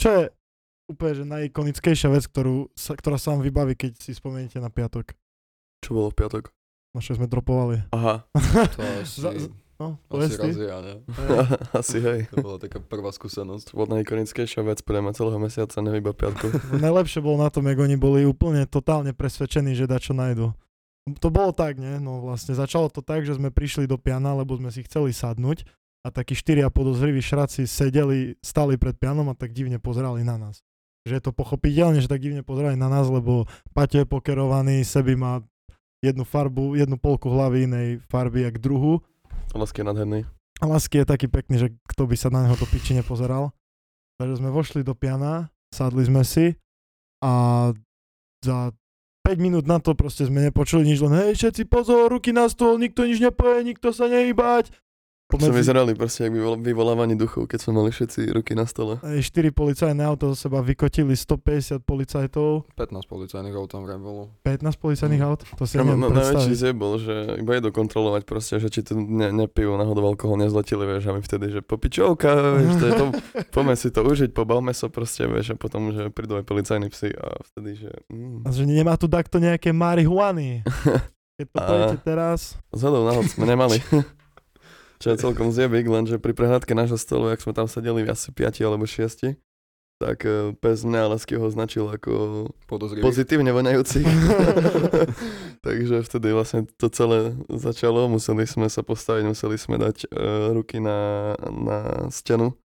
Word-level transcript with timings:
Čo 0.00 0.08
je 0.16 0.22
úplne 0.88 1.12
že 1.12 1.24
najikonickejšia 1.28 2.08
vec, 2.08 2.24
ktorú, 2.24 2.72
sa, 2.72 2.96
ktorá 2.96 3.20
sa 3.20 3.36
vám 3.36 3.44
vybaví, 3.44 3.76
keď 3.76 4.00
si 4.00 4.16
spomeniete 4.16 4.56
na 4.56 4.72
piatok? 4.72 5.12
Čo 5.84 5.90
bolo 5.92 6.08
v 6.08 6.16
piatok? 6.24 6.44
No 6.90 6.98
čo 6.98 7.14
sme 7.14 7.28
dropovali. 7.28 7.84
Aha, 7.92 8.24
To 8.74 8.82
asi, 8.82 9.20
Za- 9.22 9.36
no, 9.78 9.94
asi 9.94 10.08
povedz 10.10 10.34
ty. 10.34 10.48
raz 10.50 10.58
ja, 10.58 10.76
ne? 10.82 10.94
asi 11.84 11.96
hej. 12.02 12.20
To 12.34 12.42
bola 12.42 12.58
taká 12.58 12.82
prvá 12.82 13.12
skúsenosť. 13.14 13.76
Bola 13.76 14.00
najikonickejšia 14.00 14.64
vec 14.66 14.82
pre 14.82 14.98
mňa 14.98 15.12
celého 15.14 15.38
mesiaca, 15.38 15.76
ne 15.84 15.94
iba 15.94 16.10
piatku. 16.10 16.48
Najlepšie 16.82 17.20
bolo 17.22 17.44
na 17.44 17.52
tom, 17.52 17.68
jak 17.68 17.78
oni 17.78 17.94
boli 17.94 18.24
úplne 18.26 18.66
totálne 18.66 19.14
presvedčení, 19.14 19.76
že 19.76 19.86
dačo 19.86 20.16
nájdu. 20.16 20.50
To 21.22 21.28
bolo 21.28 21.52
tak, 21.54 21.76
nie? 21.78 22.00
No 22.02 22.24
vlastne 22.24 22.56
začalo 22.56 22.88
to 22.90 23.00
tak, 23.04 23.22
že 23.22 23.36
sme 23.38 23.52
prišli 23.52 23.86
do 23.86 23.96
piana, 24.00 24.34
lebo 24.34 24.56
sme 24.58 24.72
si 24.74 24.82
chceli 24.84 25.14
sadnúť 25.14 25.64
a 26.00 26.08
takí 26.08 26.32
štyria 26.32 26.72
podozriví 26.72 27.20
šraci 27.20 27.68
sedeli, 27.68 28.36
stali 28.40 28.80
pred 28.80 28.96
pianom 28.96 29.28
a 29.28 29.36
tak 29.36 29.52
divne 29.52 29.76
pozerali 29.76 30.24
na 30.24 30.40
nás. 30.40 30.64
Že 31.04 31.20
je 31.20 31.22
to 31.24 31.32
pochopiteľne, 31.32 32.00
že 32.00 32.08
tak 32.08 32.24
divne 32.24 32.44
pozerali 32.44 32.76
na 32.76 32.88
nás, 32.88 33.08
lebo 33.08 33.48
Paťo 33.72 34.04
je 34.04 34.06
pokerovaný, 34.08 34.84
Sebi 34.84 35.16
má 35.16 35.44
jednu 36.00 36.24
farbu, 36.24 36.76
jednu 36.76 36.96
polku 36.96 37.28
hlavy 37.28 37.68
inej 37.68 37.88
farby, 38.08 38.48
jak 38.48 38.56
druhú. 38.60 39.04
Lásky 39.52 39.84
je 39.84 39.86
nádherný. 39.88 40.20
A 40.60 40.64
Lasky 40.68 41.00
je 41.00 41.08
taký 41.08 41.28
pekný, 41.28 41.56
že 41.56 41.68
kto 41.88 42.04
by 42.08 42.16
sa 42.16 42.28
na 42.28 42.44
neho 42.44 42.56
to 42.56 42.68
piči 42.68 42.96
nepozeral. 42.96 43.52
Takže 44.20 44.44
sme 44.44 44.52
vošli 44.52 44.84
do 44.84 44.92
piana, 44.92 45.48
sadli 45.72 46.04
sme 46.04 46.20
si 46.24 46.52
a 47.24 47.32
za 48.44 48.72
5 49.24 49.36
minút 49.40 49.64
na 49.68 49.80
to 49.80 49.92
proste 49.96 50.28
sme 50.28 50.48
nepočuli 50.48 50.84
nič, 50.84 51.00
len 51.00 51.12
hej, 51.16 51.32
všetci 51.36 51.68
pozor, 51.68 52.08
ruky 52.12 52.32
na 52.32 52.48
stôl, 52.48 52.76
nikto 52.80 53.04
nič 53.04 53.20
nepoje, 53.20 53.64
nikto 53.64 53.92
sa 53.92 54.08
nehýbať. 54.08 54.72
Sme 55.32 55.52
vyzerali 55.52 55.92
proste 55.92 56.24
jak 56.24 56.32
vyvol- 56.32 56.58
vyvolávanie 56.58 57.14
duchov, 57.14 57.44
keď 57.44 57.58
sme 57.60 57.72
mali 57.76 57.90
všetci 57.90 58.30
ruky 58.30 58.52
na 58.52 58.64
stole. 58.64 58.98
Ej, 59.00 59.30
4 59.30 59.50
policajné 59.50 60.02
auto 60.02 60.30
zo 60.30 60.36
seba 60.40 60.58
vykotili 60.58 61.12
150 61.12 61.78
policajtov, 61.80 62.66
15 62.72 63.06
policajných 63.06 63.54
aut 63.54 63.68
tam 63.68 63.84
vraj 63.84 63.96
bolo. 63.96 64.34
15 64.42 64.66
policajných 64.74 65.22
aut, 65.22 65.46
to 65.46 65.62
si 65.62 65.74
Ja, 65.74 65.82
neviem 65.82 66.00
na, 66.00 66.08
najväčší 66.08 66.34
predstaviť. 66.50 66.58
zjeb 66.58 66.76
bol, 66.76 66.94
že 66.96 67.14
iba 67.36 67.52
jedu 67.52 67.70
kontrolovať 67.70 68.22
proste, 68.24 68.54
že 68.56 68.68
či 68.68 68.80
tu 68.80 68.94
ne, 68.94 69.30
nepijú 69.30 69.70
náhodou 69.72 70.02
alkohol, 70.04 70.34
nezletili, 70.36 70.82
vieš, 70.84 71.06
a 71.06 71.12
my 71.12 71.20
vtedy, 71.20 71.46
že 71.48 71.60
popičovka, 71.60 72.30
vieš, 72.56 72.72
to 72.74 72.84
je 72.84 72.92
to, 72.92 73.04
poďme 73.54 73.74
si 73.74 73.88
to 73.88 74.00
užiť, 74.00 74.30
pobavme 74.30 74.72
sa 74.72 74.86
proste, 74.86 75.24
vieš, 75.24 75.52
a 75.52 75.56
potom, 75.56 75.90
že 75.90 76.08
prídu 76.08 76.34
aj 76.34 76.44
policajní 76.44 76.88
psi 76.88 77.12
a 77.12 77.26
vtedy, 77.46 77.76
že... 77.76 77.90
Mm. 78.08 78.42
A 78.42 78.48
že 78.50 78.64
nemá 78.64 78.94
tu 78.94 79.06
takto 79.06 79.36
nejaké 79.36 79.70
marihuany. 79.70 80.64
Keď 81.38 81.46
to 81.46 81.56
A- 81.56 81.64
pojete 81.64 81.96
teraz, 82.02 82.40
Zhodou 82.70 83.02
náhod 83.02 83.24
sme 83.26 83.44
nemali. 83.46 83.80
Čo 85.00 85.16
je 85.16 85.16
celkom 85.16 85.48
zjebik, 85.48 85.88
lenže 85.88 86.20
pri 86.20 86.36
prehľadke 86.36 86.76
nášho 86.76 87.00
stolu, 87.00 87.32
jak 87.32 87.40
sme 87.40 87.56
tam 87.56 87.64
sedeli 87.64 88.04
asi 88.04 88.36
5 88.36 88.60
alebo 88.68 88.84
6, 88.84 89.32
tak 90.00 90.24
eh, 90.24 90.52
pes 90.56 90.84
Lasky 90.84 91.36
ho 91.36 91.44
označil 91.44 91.88
ako 91.88 92.12
Podozrivý. 92.68 93.04
pozitívne 93.04 93.52
voňajúci. 93.52 94.00
Takže 95.66 96.04
vtedy 96.04 96.36
vlastne 96.36 96.68
to 96.76 96.92
celé 96.92 97.36
začalo, 97.48 98.12
museli 98.12 98.44
sme 98.44 98.68
sa 98.68 98.80
postaviť, 98.80 99.24
museli 99.28 99.56
sme 99.60 99.76
dať 99.76 100.08
uh, 100.08 100.52
ruky 100.56 100.80
na, 100.80 101.32
na 101.48 102.08
stenu. 102.08 102.56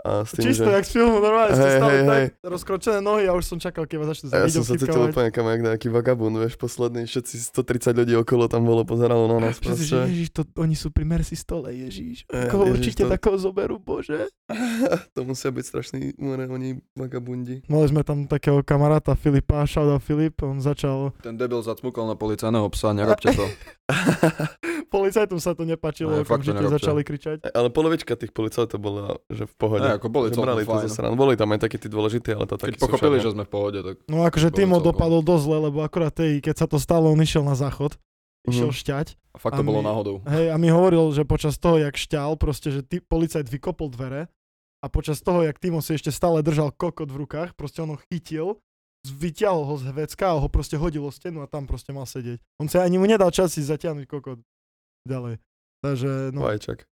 A 0.00 0.24
s 0.24 0.32
tým, 0.32 0.48
Čisto 0.48 0.68
že... 0.68 0.76
jak 0.80 0.84
z 0.88 0.92
filmu, 0.96 1.16
normálne 1.20 1.52
ste 1.52 1.68
Hej, 1.68 1.76
stali 1.76 1.92
hej, 1.92 2.06
tak, 2.08 2.20
hej. 2.20 2.28
rozkročené 2.40 3.00
nohy 3.04 3.24
a 3.28 3.32
už 3.36 3.44
som 3.44 3.58
čakal, 3.60 3.84
keď 3.84 3.96
vás 4.00 4.08
začnú 4.16 4.26
ja 4.32 4.48
som 4.48 4.64
sa 4.64 4.74
cítil 4.80 5.02
úplne 5.12 5.28
kam 5.28 5.44
jak 5.44 5.60
nejaký 5.60 5.88
vagabund, 5.92 6.40
vieš, 6.40 6.56
posledný, 6.56 7.04
všetci 7.04 7.34
130 7.52 8.00
ľudí 8.00 8.14
okolo 8.16 8.48
tam 8.48 8.64
bolo, 8.64 8.88
pozeralo 8.88 9.28
na 9.28 9.50
nás 9.50 9.60
Všetci, 9.60 9.84
že 9.84 9.96
proste. 9.96 9.96
Ježiš, 10.08 10.28
to, 10.32 10.42
oni 10.56 10.76
sú 10.76 10.88
pri 10.88 11.04
Mercy 11.04 11.36
stole, 11.36 11.68
Ježiš. 11.72 12.24
Koho 12.28 12.64
Ježiš, 12.64 12.74
určite 12.80 13.02
to- 13.04 13.12
takého 13.12 13.36
zoberú, 13.36 13.76
bože. 13.76 14.32
to 15.16 15.20
musia 15.28 15.52
byť 15.52 15.64
strašní 15.64 16.00
more, 16.16 16.48
oni 16.48 16.80
vagabundi. 16.96 17.62
Mali 17.68 17.86
sme 17.92 18.00
tam 18.00 18.24
takého 18.24 18.64
kamaráta 18.64 19.12
Filipa, 19.14 19.68
shoutout 19.68 20.00
Filip, 20.00 20.40
on 20.40 20.64
začal, 20.64 21.12
Ten 21.20 21.36
debil 21.36 21.60
zacmukol 21.60 22.08
na 22.08 22.16
policajného 22.16 22.66
psa, 22.72 22.96
nerobte 22.96 23.36
to. 23.36 23.44
policajtom 24.90 25.38
sa 25.38 25.54
to 25.54 25.62
nepačilo, 25.62 26.10
Ne, 26.12 26.22
fakt 26.22 26.42
to 26.42 26.50
okamžite 26.50 26.74
začali 26.74 27.00
kričať. 27.00 27.36
Ale 27.46 27.70
polovička 27.70 28.12
tých 28.12 28.30
policajtov 28.30 28.76
bola, 28.76 29.04
že 29.26 29.46
v 29.46 29.54
pohode. 29.54 29.80
Ne, 29.80 29.94
ako 29.94 30.06
boli 30.06 30.26
že 30.26 30.34
celkom 30.34 30.46
brali 30.50 30.62
to 30.62 30.68
fajn. 30.68 30.82
zo 30.82 30.88
strany. 30.90 31.12
Boli 31.14 31.34
tam 31.34 31.48
aj 31.48 31.60
takí 31.62 31.76
tí 31.76 31.86
dôležití, 31.86 32.30
ale 32.30 32.44
to 32.44 32.54
Keď 32.54 32.62
takí 32.66 32.76
sú 32.76 32.82
pochopili, 32.84 33.16
že 33.16 33.30
sme 33.30 33.44
v 33.44 33.50
pohode, 33.50 33.78
tak 33.80 33.94
No 34.04 34.22
akože 34.22 34.48
Timo 34.50 34.76
dopadol 34.76 35.22
dosť 35.22 35.42
zle, 35.42 35.58
lebo 35.62 35.78
akurát 35.80 36.10
tej, 36.10 36.40
keď 36.40 36.54
sa 36.56 36.66
to 36.66 36.76
stalo, 36.76 37.08
on 37.08 37.18
išiel 37.18 37.40
na 37.40 37.54
záchod, 37.54 37.94
išiel 38.44 38.68
Mhm. 38.68 38.76
šťať. 38.76 39.06
fakt 39.32 39.54
A 39.54 39.56
to 39.56 39.64
bolo 39.64 39.78
my- 39.78 39.86
náhodou. 39.86 40.16
Hej, 40.26 40.50
a 40.50 40.56
mi 40.56 40.68
hovoril, 40.68 41.12
že 41.12 41.22
počas 41.22 41.54
toho, 41.54 41.78
jak 41.78 41.94
šťal, 41.94 42.34
proste, 42.34 42.68
že 42.68 42.82
ty, 42.82 42.98
policajt 42.98 43.46
vykopol 43.46 43.86
dvere 43.88 44.26
a 44.80 44.86
počas 44.86 45.20
toho, 45.20 45.40
jak 45.40 45.54
Timo 45.56 45.78
si 45.78 45.94
ešte 45.94 46.10
stále 46.10 46.42
držal 46.42 46.72
kokot 46.72 47.06
v 47.06 47.20
rukách, 47.20 47.54
proste 47.54 47.78
on 47.78 47.94
ho 47.94 47.98
chytil, 48.10 48.58
vyťahol 49.00 49.64
ho 49.64 49.74
z 49.78 49.88
vecka 49.94 50.28
a 50.28 50.36
ho 50.36 50.44
proste 50.46 50.76
hodil 50.76 51.00
o 51.00 51.08
stenu 51.08 51.40
a 51.40 51.48
tam 51.48 51.64
proste 51.64 51.88
mal 51.88 52.04
sedieť. 52.04 52.36
On 52.58 52.66
sa 52.66 52.82
ani 52.82 52.96
mu 52.96 53.06
nedal 53.06 53.30
čas 53.30 53.54
si 53.54 53.62
zatiahnuť 53.62 54.04
kokot 54.04 54.36
ďalej. 55.06 55.40
Takže, 55.80 56.10
no, 56.36 56.44
Vajčak. 56.44 56.84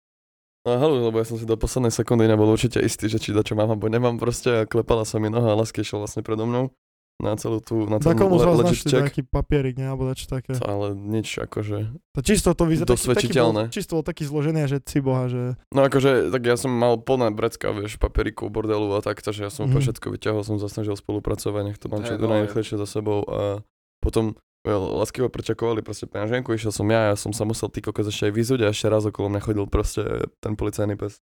No 0.66 0.82
halu, 0.82 0.98
lebo 0.98 1.22
ja 1.22 1.26
som 1.26 1.38
si 1.38 1.46
do 1.46 1.54
poslednej 1.54 1.94
sekundy 1.94 2.26
nebol 2.26 2.50
určite 2.50 2.82
istý, 2.82 3.06
že 3.06 3.22
či 3.22 3.30
čo 3.30 3.54
mám 3.54 3.70
alebo 3.70 3.86
nemám 3.86 4.18
proste 4.18 4.62
a 4.62 4.66
klepala 4.66 5.06
sa 5.06 5.22
mi 5.22 5.30
noha 5.30 5.54
a 5.54 5.58
Lasky 5.58 5.86
išiel 5.86 6.02
vlastne 6.02 6.26
predo 6.26 6.42
mnou 6.42 6.74
na 7.16 7.32
celú 7.40 7.64
tú, 7.64 7.88
na 7.88 7.96
z 7.96 8.12
le- 8.12 8.28
vás 8.28 8.60
legit 8.60 8.84
check. 8.84 9.00
nejaký 9.00 9.22
papierik, 9.24 9.80
ne, 9.80 9.88
alebo 9.88 10.04
dačo 10.04 10.28
také. 10.28 10.52
Ale 10.60 10.92
nič 10.92 11.40
akože... 11.40 11.96
To 12.12 12.20
čisto 12.20 12.52
to 12.52 12.68
vyzerá, 12.68 12.92
taký, 12.92 12.92
taký 12.92 13.08
bol, 13.08 13.14
Dosvedčiteľné. 13.56 13.62
čisto 13.72 13.92
bol 13.96 14.04
taký 14.04 14.24
zložený, 14.28 14.60
že 14.68 14.78
si 14.84 14.98
boha, 15.00 15.24
že 15.32 15.56
No 15.72 15.88
akože, 15.88 16.28
tak 16.28 16.42
ja 16.44 16.60
som 16.60 16.76
mal 16.76 17.00
plné 17.00 17.32
brecka, 17.32 17.72
vieš, 17.72 17.96
papieriku, 17.96 18.52
bordelu 18.52 18.92
a 18.92 19.00
tak, 19.00 19.24
takže 19.24 19.48
ja 19.48 19.50
som 19.50 19.64
mm. 19.64 19.80
všetko 19.80 20.12
vyťahol, 20.12 20.44
som 20.44 20.60
sa 20.60 20.68
snažil 20.68 20.92
spolupracovať, 20.92 21.62
nech 21.72 21.80
to 21.80 21.88
mám 21.88 22.04
čo 22.04 22.20
najrychlejšie 22.20 22.76
za 22.76 22.84
sebou 22.84 23.24
a 23.24 23.64
potom 24.04 24.36
ho 24.66 25.30
prečakovali 25.30 25.80
proste 25.86 26.10
peňaženku, 26.10 26.50
išiel 26.50 26.74
som 26.74 26.86
ja, 26.90 27.12
ja 27.12 27.16
som 27.16 27.30
sa 27.30 27.46
musel 27.46 27.70
ty 27.70 27.78
kokos 27.78 28.10
ešte 28.10 28.30
aj 28.30 28.32
vyzuť 28.34 28.60
a 28.66 28.72
ešte 28.74 28.90
raz 28.90 29.06
okolo 29.06 29.30
mňa 29.30 29.42
chodil 29.46 29.64
proste 29.70 30.02
ten 30.42 30.58
policajný 30.58 30.98
pes 30.98 31.22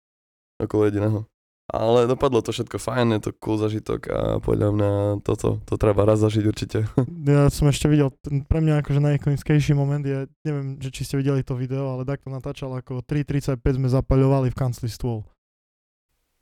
okolo 0.60 0.88
jediného. 0.88 1.24
Ale 1.70 2.10
dopadlo 2.10 2.42
to 2.42 2.50
všetko 2.50 2.82
fajn, 2.82 3.14
je 3.14 3.30
to 3.30 3.32
cool 3.38 3.54
zažitok 3.54 4.10
a 4.10 4.20
podľa 4.42 4.68
mňa 4.74 4.90
toto, 5.22 5.62
to 5.62 5.78
treba 5.78 6.02
raz 6.02 6.18
zažiť 6.18 6.44
určite. 6.50 6.78
ja 7.30 7.46
som 7.46 7.70
ešte 7.70 7.86
videl, 7.86 8.10
pre 8.50 8.58
mňa 8.58 8.82
akože 8.82 8.98
najikonickejší 8.98 9.78
moment 9.78 10.02
je, 10.02 10.26
neviem, 10.42 10.82
že 10.82 10.90
či 10.90 11.06
ste 11.06 11.22
videli 11.22 11.46
to 11.46 11.54
video, 11.54 11.94
ale 11.94 12.02
takto 12.02 12.26
natáčal 12.26 12.74
ako 12.74 13.06
3.35 13.06 13.62
sme 13.78 13.86
zapaľovali 13.86 14.50
v 14.50 14.58
kancli 14.58 14.90
stôl. 14.90 15.22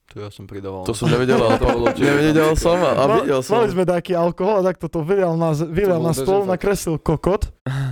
To 0.09 0.25
ja 0.25 0.33
som 0.33 0.49
pridával. 0.49 0.89
To 0.89 0.97
som 0.97 1.13
nevedel, 1.13 1.37
ale 1.37 1.61
to 1.61 1.67
bolo 1.69 1.87
Nevedel 2.01 2.57
som 2.57 2.81
a, 2.81 3.21
videl 3.21 3.45
som. 3.45 3.61
Mali 3.61 3.69
sme 3.77 3.85
taký 3.85 4.17
alkohol 4.17 4.65
a 4.65 4.73
takto 4.73 4.89
to 4.89 5.05
vylial 5.05 5.37
na, 5.37 5.53
vylial 5.53 6.01
bol 6.01 6.09
na 6.09 6.13
stôl, 6.17 6.49
dezinfekt. 6.49 6.53
nakreslil 6.57 6.97
kokot 6.97 7.43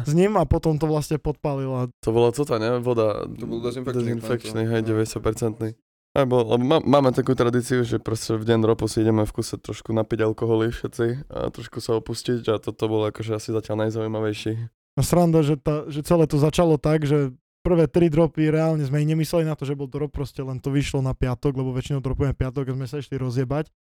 s 0.09 0.13
ním 0.17 0.41
a 0.41 0.49
potom 0.49 0.81
to 0.81 0.89
vlastne 0.89 1.21
podpálil 1.21 1.69
a 1.77 1.83
To 2.01 2.11
bola 2.17 2.33
tota, 2.33 2.57
ne? 2.57 2.81
Voda. 2.81 3.29
To 3.29 3.45
bol 3.45 3.61
dezinfekčný 3.61 4.17
Dezinfekčný, 4.17 4.63
hej, 4.65 4.81
90%. 4.89 5.77
Aj 6.17 6.25
bol, 6.25 6.41
lebo 6.49 6.65
má, 6.65 6.81
máme 6.81 7.13
takú 7.13 7.37
tradíciu, 7.37 7.85
že 7.85 8.01
proste 8.01 8.41
v 8.41 8.49
deň 8.49 8.65
ropu 8.65 8.89
si 8.89 9.05
ideme 9.05 9.29
v 9.29 9.33
kuse 9.37 9.61
trošku 9.61 9.93
napiť 9.93 10.25
alkoholy 10.25 10.73
všetci 10.73 11.29
a 11.29 11.53
trošku 11.53 11.85
sa 11.85 12.01
opustiť 12.01 12.41
a 12.49 12.57
toto 12.57 12.89
bolo 12.89 13.13
akože 13.13 13.37
asi 13.37 13.53
zatiaľ 13.53 13.85
najzaujímavejší. 13.85 14.53
a 14.97 15.01
sranda, 15.05 15.45
že, 15.45 15.61
tá, 15.61 15.85
že 15.93 16.01
celé 16.01 16.25
to 16.25 16.41
začalo 16.41 16.81
tak, 16.81 17.05
že 17.05 17.37
prvé 17.67 17.91
tri 17.91 18.07
dropy 18.07 18.47
reálne 18.55 18.87
sme 18.87 19.03
i 19.03 19.07
nemysleli 19.11 19.43
na 19.43 19.59
to, 19.59 19.67
že 19.67 19.75
bol 19.75 19.91
drop, 19.91 20.15
proste 20.15 20.39
len 20.39 20.63
to 20.63 20.71
vyšlo 20.71 21.03
na 21.03 21.19
piatok, 21.19 21.59
lebo 21.59 21.75
väčšinou 21.75 21.99
dropujeme 21.99 22.31
piatok 22.31 22.71
a 22.71 22.77
sme 22.79 22.87
sa 22.87 23.03
išli 23.03 23.19
rozjebať. 23.19 23.75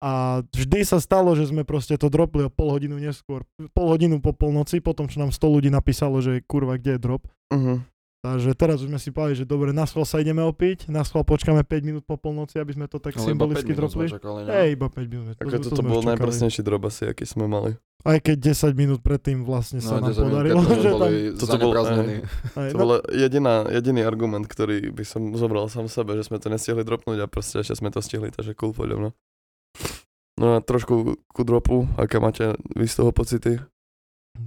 A 0.00 0.40
vždy 0.48 0.80
sa 0.84 0.96
stalo, 0.96 1.32
že 1.36 1.48
sme 1.48 1.64
proste 1.64 1.96
to 1.96 2.08
dropli 2.08 2.44
o 2.44 2.52
pol 2.52 2.72
hodinu 2.72 2.96
neskôr. 3.00 3.44
Pol 3.76 3.86
hodinu 3.88 4.20
po 4.20 4.32
polnoci, 4.32 4.80
potom 4.80 5.08
čo 5.08 5.20
nám 5.20 5.32
100 5.32 5.56
ľudí 5.56 5.68
napísalo, 5.72 6.20
že 6.24 6.44
kurva, 6.44 6.76
kde 6.76 6.96
je 6.96 7.00
drop. 7.00 7.28
Uh-huh. 7.52 7.84
Takže 8.20 8.52
teraz 8.52 8.84
už 8.84 8.92
sme 8.92 9.00
si 9.00 9.08
povedali, 9.08 9.32
že 9.32 9.48
dobre, 9.48 9.72
na 9.72 9.88
schvál 9.88 10.04
sa 10.04 10.20
ideme 10.20 10.44
opiť, 10.44 10.92
na 10.92 11.00
schvál 11.08 11.24
počkáme 11.24 11.64
5 11.64 11.88
minút 11.88 12.04
po 12.04 12.20
polnoci, 12.20 12.60
aby 12.60 12.76
sme 12.76 12.84
to 12.84 13.00
tak 13.00 13.16
Ale 13.16 13.32
iba 13.32 13.48
5 13.48 13.64
symbolicky 13.64 13.72
dropli. 13.72 14.06
ne? 14.44 14.52
Hej, 14.52 14.68
iba 14.76 14.86
5 14.92 15.08
minút. 15.08 15.24
Ako 15.40 15.48
to 15.48 15.72
toto 15.72 15.80
sme 15.80 15.88
bol 15.88 16.04
najpresnejší 16.04 16.60
drop 16.60 16.84
asi, 16.84 17.08
aký 17.08 17.24
sme 17.24 17.48
mali. 17.48 17.80
Aj 18.04 18.20
keď 18.20 18.52
10 18.52 18.76
minút 18.76 19.00
predtým 19.00 19.40
vlastne 19.40 19.80
sa 19.80 19.96
No, 19.96 20.04
nám 20.04 20.12
10 20.12 20.20
minút 20.20 20.24
podarilo, 20.28 20.60
že 20.60 20.90
tam... 20.92 21.10
Toto 21.32 21.56
bol- 21.56 21.72
zanepraznení. 21.72 22.16
Aj, 22.60 22.68
To 22.68 22.76
no, 22.76 22.80
bol 22.80 22.90
jediná, 23.08 23.54
jediný 23.72 24.00
argument, 24.04 24.44
ktorý 24.44 24.92
by 24.92 25.04
som 25.08 25.22
zobral 25.32 25.64
sám 25.72 25.88
sebe, 25.88 26.12
že 26.12 26.28
sme 26.28 26.36
to 26.36 26.52
nestihli 26.52 26.84
dropnúť 26.84 27.24
a 27.24 27.26
proste 27.28 27.64
ešte 27.64 27.72
sme 27.72 27.88
to 27.88 28.04
stihli, 28.04 28.28
takže 28.28 28.52
cool 28.52 28.76
podľa 28.76 28.96
mňa. 29.00 29.10
No 30.36 30.56
a 30.56 30.64
trošku 30.64 31.16
ku 31.24 31.42
dropu, 31.44 31.88
aké 31.96 32.20
máte 32.20 32.52
vy 32.72 32.84
z 32.84 33.00
toho 33.00 33.12
pocity? 33.12 33.60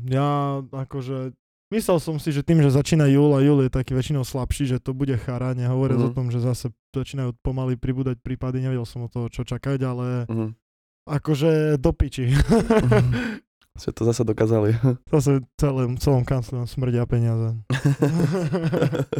Ja 0.05 0.61
akože 0.63 1.37
myslel 1.69 1.97
som 1.97 2.15
si, 2.17 2.29
že 2.29 2.41
tým, 2.41 2.59
že 2.59 2.69
začína 2.69 3.07
júl 3.07 3.31
a 3.31 3.39
júl 3.39 3.63
je 3.63 3.71
taký 3.71 3.93
väčšinou 3.93 4.23
slabší, 4.23 4.65
že 4.67 4.77
to 4.79 4.91
bude 4.91 5.13
chara, 5.17 5.53
nehovoriac 5.53 5.99
Mhm. 6.01 6.07
o 6.07 6.11
tom, 6.11 6.27
že 6.27 6.39
zase 6.39 6.67
začínajú 6.91 7.37
pomaly 7.39 7.77
pribúdať 7.77 8.19
prípady, 8.19 8.59
nevedel 8.59 8.83
som 8.83 9.05
o 9.05 9.09
toho 9.09 9.29
čo 9.29 9.43
čakať, 9.43 9.79
ale 9.81 10.25
Uh-huh. 10.27 10.49
akože 11.05 11.77
do 11.77 11.91
piči. 11.91 12.29
Ste 13.73 13.89
to 13.89 14.05
zase 14.05 14.21
dokázali. 14.21 14.77
zase 15.13 15.41
celém, 15.57 15.97
celom 15.97 16.21
kanclu 16.21 16.61
smrdia 16.69 17.09
peniaze. 17.09 17.57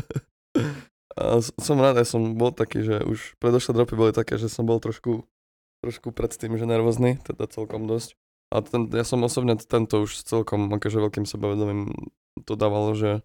A 1.14 1.38
som 1.62 1.78
rád, 1.78 2.02
ja 2.02 2.08
som 2.10 2.34
bol 2.34 2.50
taký, 2.50 2.82
že 2.82 3.06
už 3.06 3.38
predošlé 3.38 3.72
dropy 3.74 3.94
boli 3.94 4.12
také, 4.12 4.34
že 4.38 4.50
som 4.50 4.66
bol 4.66 4.82
trošku 4.82 5.26
trošku 5.84 6.10
predtým, 6.10 6.56
že 6.56 6.64
nervózny, 6.64 7.20
teda 7.22 7.44
celkom 7.46 7.86
dosť. 7.86 8.16
A 8.50 8.64
ten, 8.64 8.88
ja 8.88 9.04
som 9.04 9.20
osobne 9.20 9.60
tento 9.60 10.00
už 10.02 10.24
celkom 10.24 10.72
akože 10.72 10.96
veľkým 10.96 11.26
sebavedomím 11.28 11.92
to 12.44 12.60
dával, 12.60 12.94
že 12.94 13.24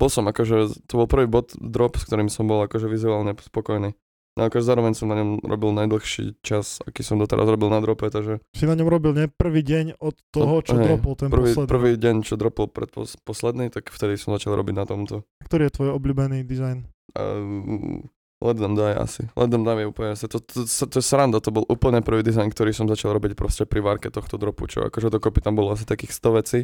bol 0.00 0.08
som 0.08 0.24
akože, 0.24 0.88
to 0.88 0.94
bol 0.96 1.04
prvý 1.04 1.28
bod 1.28 1.52
drop, 1.60 2.00
s 2.00 2.08
ktorým 2.08 2.32
som 2.32 2.48
bol 2.48 2.64
akože 2.64 2.88
vizuálne 2.88 3.36
spokojný. 3.36 3.92
No 4.38 4.46
akože 4.46 4.64
zároveň 4.64 4.94
som 4.94 5.10
na 5.10 5.18
ňom 5.20 5.42
robil 5.42 5.74
najdlhší 5.74 6.38
čas, 6.40 6.78
aký 6.86 7.02
som 7.02 7.18
doteraz 7.18 7.44
robil 7.44 7.66
na 7.66 7.82
drope, 7.82 8.08
takže 8.08 8.38
Si 8.54 8.64
na 8.64 8.78
ňom 8.78 8.88
robil, 8.88 9.12
nie? 9.12 9.26
Prvý 9.26 9.60
deň 9.60 9.98
od 9.98 10.16
toho, 10.30 10.62
čo 10.62 10.78
hej, 10.78 10.86
dropol 10.86 11.12
ten 11.18 11.28
prvý, 11.28 11.50
posledný. 11.52 11.68
prvý 11.68 11.92
deň, 11.98 12.14
čo 12.22 12.34
dropol 12.38 12.70
pred 12.70 12.88
pos, 12.88 13.18
posledný, 13.20 13.68
tak 13.74 13.90
vtedy 13.90 14.14
som 14.16 14.32
začal 14.32 14.54
robiť 14.54 14.74
na 14.78 14.86
tomto. 14.86 15.26
Ktorý 15.44 15.68
je 15.68 15.72
tvoj 15.74 15.90
obľúbený 15.98 16.46
dizajn? 16.46 16.86
Uh, 17.18 18.06
let 18.38 18.56
them 18.56 18.78
die 18.78 18.94
asi. 18.94 19.26
Them 19.34 19.66
die 19.66 19.82
je 19.82 19.86
úplne, 19.90 20.14
to, 20.14 20.26
to, 20.30 20.38
to, 20.40 20.60
to, 20.62 20.84
to 20.88 20.96
je 21.02 21.04
sranda, 21.04 21.42
to 21.42 21.50
bol 21.50 21.66
úplne 21.66 21.98
prvý 21.98 22.22
dizajn, 22.22 22.54
ktorý 22.54 22.70
som 22.70 22.86
začal 22.86 23.10
robiť 23.12 23.34
proste 23.34 23.66
pri 23.66 23.82
várke 23.82 24.14
tohto 24.14 24.38
dropu, 24.38 24.70
čo 24.70 24.86
akože 24.86 25.10
dokopy 25.10 25.42
tam 25.42 25.58
bolo 25.58 25.74
asi 25.74 25.82
takých 25.82 26.14
100 26.14 26.38
vecí 26.38 26.60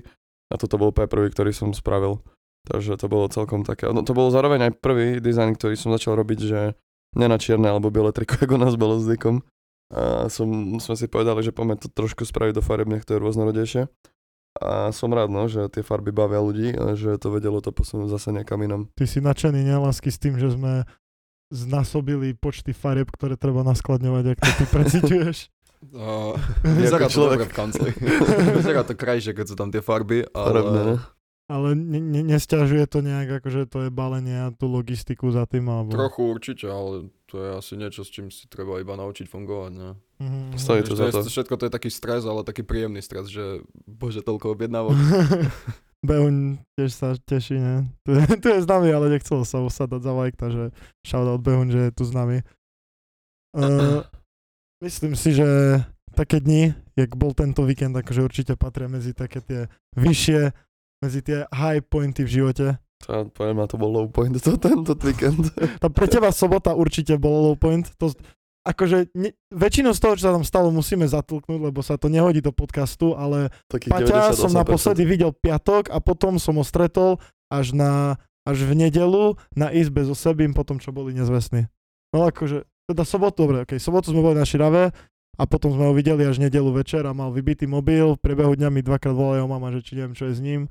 a 0.50 0.54
toto 0.54 0.78
bol 0.78 0.94
prvý, 0.94 1.28
ktorý 1.30 1.50
som 1.50 1.74
spravil. 1.74 2.22
Takže 2.66 2.98
to 2.98 3.06
bolo 3.06 3.30
celkom 3.30 3.62
také, 3.62 3.86
no 3.94 4.02
to 4.02 4.10
bol 4.10 4.26
zároveň 4.34 4.70
aj 4.70 4.82
prvý 4.82 5.22
dizajn, 5.22 5.54
ktorý 5.54 5.78
som 5.78 5.94
začal 5.94 6.18
robiť, 6.18 6.38
že 6.42 6.60
ne 7.14 7.26
na 7.30 7.38
čierne 7.38 7.70
alebo 7.70 7.94
biele 7.94 8.10
triko, 8.10 8.34
ako 8.44 8.56
nás 8.58 8.74
bolo 8.74 8.98
zvykom. 8.98 9.42
A 9.86 10.26
som, 10.26 10.50
sme 10.82 10.98
si 10.98 11.06
povedali, 11.06 11.46
že 11.46 11.54
poďme 11.54 11.78
to 11.78 11.86
trošku 11.86 12.26
spraviť 12.26 12.58
do 12.58 12.62
farieb, 12.62 12.90
nech 12.90 13.06
to 13.06 13.14
je 13.14 13.22
rôznorodejšie. 13.22 13.86
A 14.56 14.90
som 14.90 15.12
rád, 15.12 15.30
no, 15.30 15.46
že 15.46 15.68
tie 15.68 15.84
farby 15.84 16.10
bavia 16.10 16.40
ľudí 16.40 16.72
a 16.74 16.96
že 16.96 17.20
to 17.20 17.28
vedelo 17.28 17.60
to 17.60 17.70
posunúť 17.70 18.08
zase 18.10 18.34
niekam 18.34 18.58
inam. 18.64 18.88
Ty 18.96 19.04
si 19.06 19.22
nadšený, 19.22 19.62
nelásky 19.62 20.10
s 20.10 20.18
tým, 20.18 20.40
že 20.40 20.56
sme 20.56 20.88
znasobili 21.52 22.34
počty 22.34 22.74
farieb, 22.74 23.12
ktoré 23.12 23.38
treba 23.38 23.62
naskladňovať, 23.62 24.24
ak 24.34 24.38
to 24.42 24.50
ty 24.58 24.64
preciťuješ. 24.74 25.38
Uh, 25.92 26.34
vyzerá 26.80 27.06
to 27.06 27.30
dobre 27.30 27.46
v 27.46 27.54
kancli. 27.54 27.90
vyzerá 28.58 28.82
to 28.82 28.96
krajšie, 28.96 29.36
keď 29.36 29.46
sú 29.52 29.56
tam 29.56 29.68
tie 29.70 29.80
farby, 29.84 30.24
ale? 30.34 30.98
Ale 31.46 31.78
ne, 31.78 32.02
ne, 32.02 32.26
nesťažuje 32.26 32.90
to 32.90 33.06
nejak, 33.06 33.38
akože 33.38 33.70
to 33.70 33.86
je 33.86 33.90
balenie 33.94 34.34
a 34.34 34.50
tú 34.50 34.66
logistiku 34.66 35.30
za 35.30 35.46
tým, 35.46 35.70
alebo... 35.70 35.94
trochu 35.94 36.26
určite, 36.26 36.66
ale 36.66 37.06
to 37.30 37.38
je 37.38 37.48
asi 37.54 37.72
niečo, 37.78 38.02
s 38.02 38.10
čím 38.10 38.34
si 38.34 38.50
treba 38.50 38.82
iba 38.82 38.98
naučiť 38.98 39.30
fungovať. 39.30 39.72
Ne? 39.78 39.94
Mhm. 40.18 40.58
Stojí 40.58 40.82
to 40.82 40.98
za 40.98 41.14
to. 41.14 41.22
je- 41.22 41.30
Všetko 41.30 41.54
to 41.54 41.64
je 41.70 41.72
taký 41.72 41.90
stres, 41.94 42.26
ale 42.26 42.42
taký 42.42 42.66
príjemný 42.66 42.98
stres, 42.98 43.30
že 43.30 43.62
bože, 43.86 44.26
toľko 44.26 44.58
objednávok. 44.58 44.98
Behuň 46.06 46.62
tiež 46.74 46.90
sa 46.90 47.14
teší, 47.14 47.58
ne? 47.58 47.94
Tu 48.02 48.14
je, 48.14 48.26
tu 48.42 48.46
je 48.50 48.62
s 48.62 48.66
nami, 48.66 48.90
ale 48.90 49.10
nechcel 49.10 49.42
sa 49.46 49.62
usadať 49.62 50.02
za 50.02 50.12
like, 50.18 50.38
takže 50.38 50.74
shoutout 51.06 51.46
Behuň, 51.46 51.68
že 51.70 51.80
je 51.88 51.90
tu 51.94 52.02
s 52.06 52.12
nami. 52.14 52.42
Uh, 53.54 54.02
myslím 54.86 55.14
si, 55.18 55.34
že 55.34 55.46
také 56.14 56.40
dni, 56.40 56.72
jak 56.96 57.12
bol 57.18 57.34
tento 57.36 57.66
víkend, 57.66 57.92
akože 57.92 58.24
určite 58.24 58.52
patria 58.56 58.88
medzi 58.88 59.12
také 59.12 59.42
tie 59.44 59.60
vyššie, 59.98 60.54
medzi 61.04 61.20
tie 61.20 61.44
high 61.52 61.84
pointy 61.84 62.24
v 62.24 62.30
živote. 62.30 62.66
To, 63.04 63.28
poviem, 63.28 63.60
ma 63.60 63.68
to 63.68 63.76
bol 63.76 63.92
low 63.92 64.08
point 64.08 64.32
to, 64.40 64.56
tento 64.56 64.96
víkend. 64.96 65.52
Tá 65.82 65.92
pre 65.92 66.08
teba 66.08 66.32
sobota 66.32 66.72
určite 66.72 67.20
bolo 67.20 67.52
low 67.52 67.56
point. 67.58 67.84
To, 68.00 68.08
akože 68.64 69.12
ne, 69.12 69.36
väčšinu 69.52 69.92
z 69.92 70.00
toho, 70.00 70.14
čo 70.16 70.24
sa 70.26 70.34
tam 70.34 70.46
stalo, 70.48 70.72
musíme 70.72 71.04
zatlknúť, 71.04 71.60
lebo 71.70 71.84
sa 71.84 72.00
to 72.00 72.08
nehodí 72.08 72.40
do 72.40 72.50
podcastu, 72.50 73.12
ale 73.12 73.52
Takých 73.68 73.92
Paťa 73.92 74.32
98%. 74.32 74.42
som 74.48 74.52
naposledy 74.56 75.04
videl 75.04 75.30
piatok 75.36 75.92
a 75.92 76.00
potom 76.00 76.40
som 76.40 76.56
ho 76.56 76.64
stretol 76.64 77.20
až 77.52 77.76
na 77.76 78.16
až 78.46 78.62
v 78.62 78.78
nedelu 78.78 79.34
na 79.58 79.74
izbe 79.74 80.06
so 80.06 80.14
Sebím, 80.14 80.54
potom 80.54 80.78
čo 80.78 80.94
boli 80.94 81.10
nezvestní. 81.10 81.66
No 82.14 82.30
akože, 82.30 82.62
teda 82.86 83.02
sobotu, 83.02 83.42
dobre, 83.42 83.66
okej, 83.66 83.82
sobotu 83.82 84.14
sme 84.14 84.22
boli 84.22 84.38
na 84.38 84.46
Širave 84.46 84.94
a 85.36 85.42
potom 85.44 85.74
sme 85.74 85.90
ho 85.90 85.92
videli 85.92 86.22
až 86.22 86.38
nedelu 86.38 86.70
večer 86.70 87.02
a 87.02 87.12
mal 87.12 87.34
vybitý 87.34 87.66
mobil, 87.66 88.14
v 88.14 88.22
priebehu 88.22 88.54
dňa 88.54 88.70
mi 88.70 88.80
dvakrát 88.80 89.12
volajú 89.12 89.44
mama, 89.50 89.74
že 89.74 89.82
či 89.82 89.98
neviem, 89.98 90.14
čo 90.14 90.30
je 90.30 90.38
s 90.38 90.40
ním. 90.40 90.70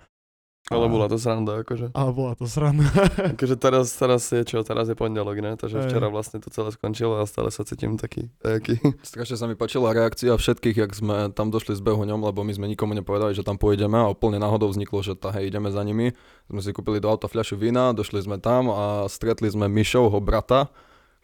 Ale 0.73 0.89
bola 0.89 1.05
to 1.05 1.21
sranda, 1.21 1.61
akože. 1.61 1.93
Ale 1.93 2.09
bola 2.09 2.33
to 2.33 2.49
sranda. 2.49 2.89
Akože 3.37 3.53
teraz, 3.53 3.93
teraz 3.93 4.25
je 4.33 4.41
čo, 4.41 4.65
teraz 4.65 4.89
je 4.89 4.97
pondelok, 4.97 5.37
ne? 5.37 5.53
Takže 5.53 5.77
Hej. 5.77 5.93
včera 5.93 6.09
vlastne 6.09 6.41
to 6.41 6.49
celé 6.49 6.73
skončilo 6.73 7.21
a 7.21 7.29
stále 7.29 7.53
sa 7.53 7.61
cítim 7.61 8.01
taký, 8.01 8.33
taký. 8.41 8.81
Strašne 9.05 9.37
sa 9.37 9.45
mi 9.45 9.53
páčila 9.53 9.93
reakcia 9.93 10.33
všetkých, 10.33 10.81
jak 10.81 10.91
sme 10.97 11.29
tam 11.37 11.53
došli 11.53 11.77
s 11.77 11.85
behuňom, 11.85 12.17
lebo 12.17 12.41
my 12.41 12.49
sme 12.57 12.65
nikomu 12.65 12.97
nepovedali, 12.97 13.37
že 13.37 13.45
tam 13.45 13.61
pôjdeme 13.61 13.93
a 13.93 14.09
úplne 14.09 14.41
náhodou 14.41 14.73
vzniklo, 14.73 15.05
že 15.05 15.13
tá, 15.13 15.29
hej, 15.37 15.53
ideme 15.53 15.69
za 15.69 15.85
nimi. 15.85 16.17
Sme 16.49 16.65
si 16.65 16.73
kúpili 16.73 16.97
do 16.97 17.13
auta 17.13 17.29
fľašu 17.29 17.61
vína, 17.61 17.93
došli 17.93 18.25
sme 18.25 18.41
tam 18.41 18.73
a 18.73 19.05
stretli 19.05 19.45
sme 19.45 19.69
Mišovho 19.69 20.17
brata, 20.17 20.73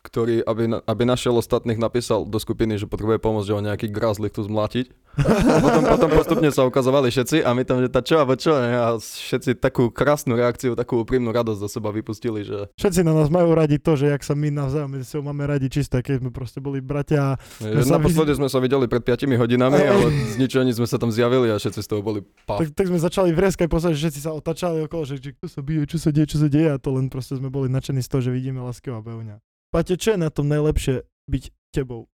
ktorý, 0.02 0.42
aby, 0.42 0.64
na- 0.66 0.82
aby 0.84 1.04
našiel 1.06 1.38
ostatných, 1.38 1.78
napísal 1.78 2.26
do 2.26 2.42
skupiny, 2.42 2.76
že 2.76 2.90
potrebuje 2.90 3.22
pomôcť, 3.22 3.48
že 3.48 3.54
ho 3.54 3.62
nejaký 3.62 3.88
grazlik 3.94 4.34
tu 4.34 4.42
zmlatiť. 4.42 4.90
A 5.12 5.60
potom, 5.60 5.84
potom 5.84 6.10
postupne 6.10 6.50
sa 6.56 6.64
ukazovali 6.64 7.12
všetci 7.12 7.44
a 7.44 7.52
my 7.52 7.68
tam, 7.68 7.84
že 7.84 7.92
tá 7.92 8.00
čo, 8.00 8.16
alebo 8.18 8.40
čo, 8.40 8.56
ne? 8.56 8.72
a 8.74 8.96
všetci 8.98 9.60
takú 9.60 9.92
krásnu 9.92 10.40
reakciu, 10.40 10.72
takú 10.74 11.04
úprimnú 11.04 11.36
radosť 11.36 11.60
do 11.60 11.68
seba 11.68 11.92
vypustili, 11.92 12.48
že, 12.48 12.72
Všetci 12.80 13.04
na 13.04 13.12
nás 13.12 13.28
majú 13.28 13.52
radi 13.52 13.76
to, 13.76 14.00
že 14.00 14.08
jak 14.08 14.24
sa 14.24 14.34
my 14.34 14.48
navzájom 14.50 14.88
medzi 14.88 15.06
sebou 15.12 15.28
máme 15.28 15.44
radi 15.52 15.68
čisté, 15.68 16.00
keď 16.00 16.24
sme 16.24 16.32
proste 16.32 16.64
boli 16.64 16.80
bratia. 16.80 17.36
sa 17.60 18.00
naposledy 18.00 18.40
sme 18.40 18.48
sa 18.48 18.64
videli 18.64 18.88
pred 18.88 19.04
5 19.04 19.36
hodinami, 19.36 19.84
ale 19.84 20.08
z 20.32 20.36
ničoho 20.40 20.64
nič 20.64 20.80
sme 20.80 20.88
sa 20.88 20.96
tam 20.96 21.12
zjavili 21.12 21.52
a 21.52 21.60
všetci 21.60 21.84
z 21.84 21.88
toho 21.92 22.00
boli 22.02 22.24
paf. 22.48 22.64
Tak, 22.64 22.72
tak 22.72 22.86
sme 22.88 22.98
začali 22.98 23.36
vrieskať, 23.36 23.68
posledne, 23.68 24.00
že 24.00 24.08
všetci 24.08 24.22
sa 24.24 24.32
otačali 24.32 24.88
okolo, 24.88 25.04
že, 25.04 25.20
kto 25.20 25.46
sa 25.52 25.60
bije, 25.60 25.84
čo 25.92 26.00
sa 26.00 26.10
deje, 26.16 26.26
čo 26.32 26.38
sa 26.40 26.48
deje 26.48 26.72
a 26.72 26.80
to 26.80 26.90
len 26.96 27.12
proste 27.12 27.36
sme 27.36 27.52
boli 27.52 27.68
nadšení 27.68 28.00
z 28.00 28.08
toho, 28.08 28.24
že 28.24 28.32
vidíme 28.32 28.64
Laského 28.64 28.96
a 28.96 29.04
Behuňa. 29.04 29.51
Paťo, 29.72 29.96
čo 29.96 30.14
je 30.14 30.20
na 30.20 30.28
tom 30.28 30.52
najlepšie 30.52 31.08
byť 31.32 31.44
tebou? 31.72 32.12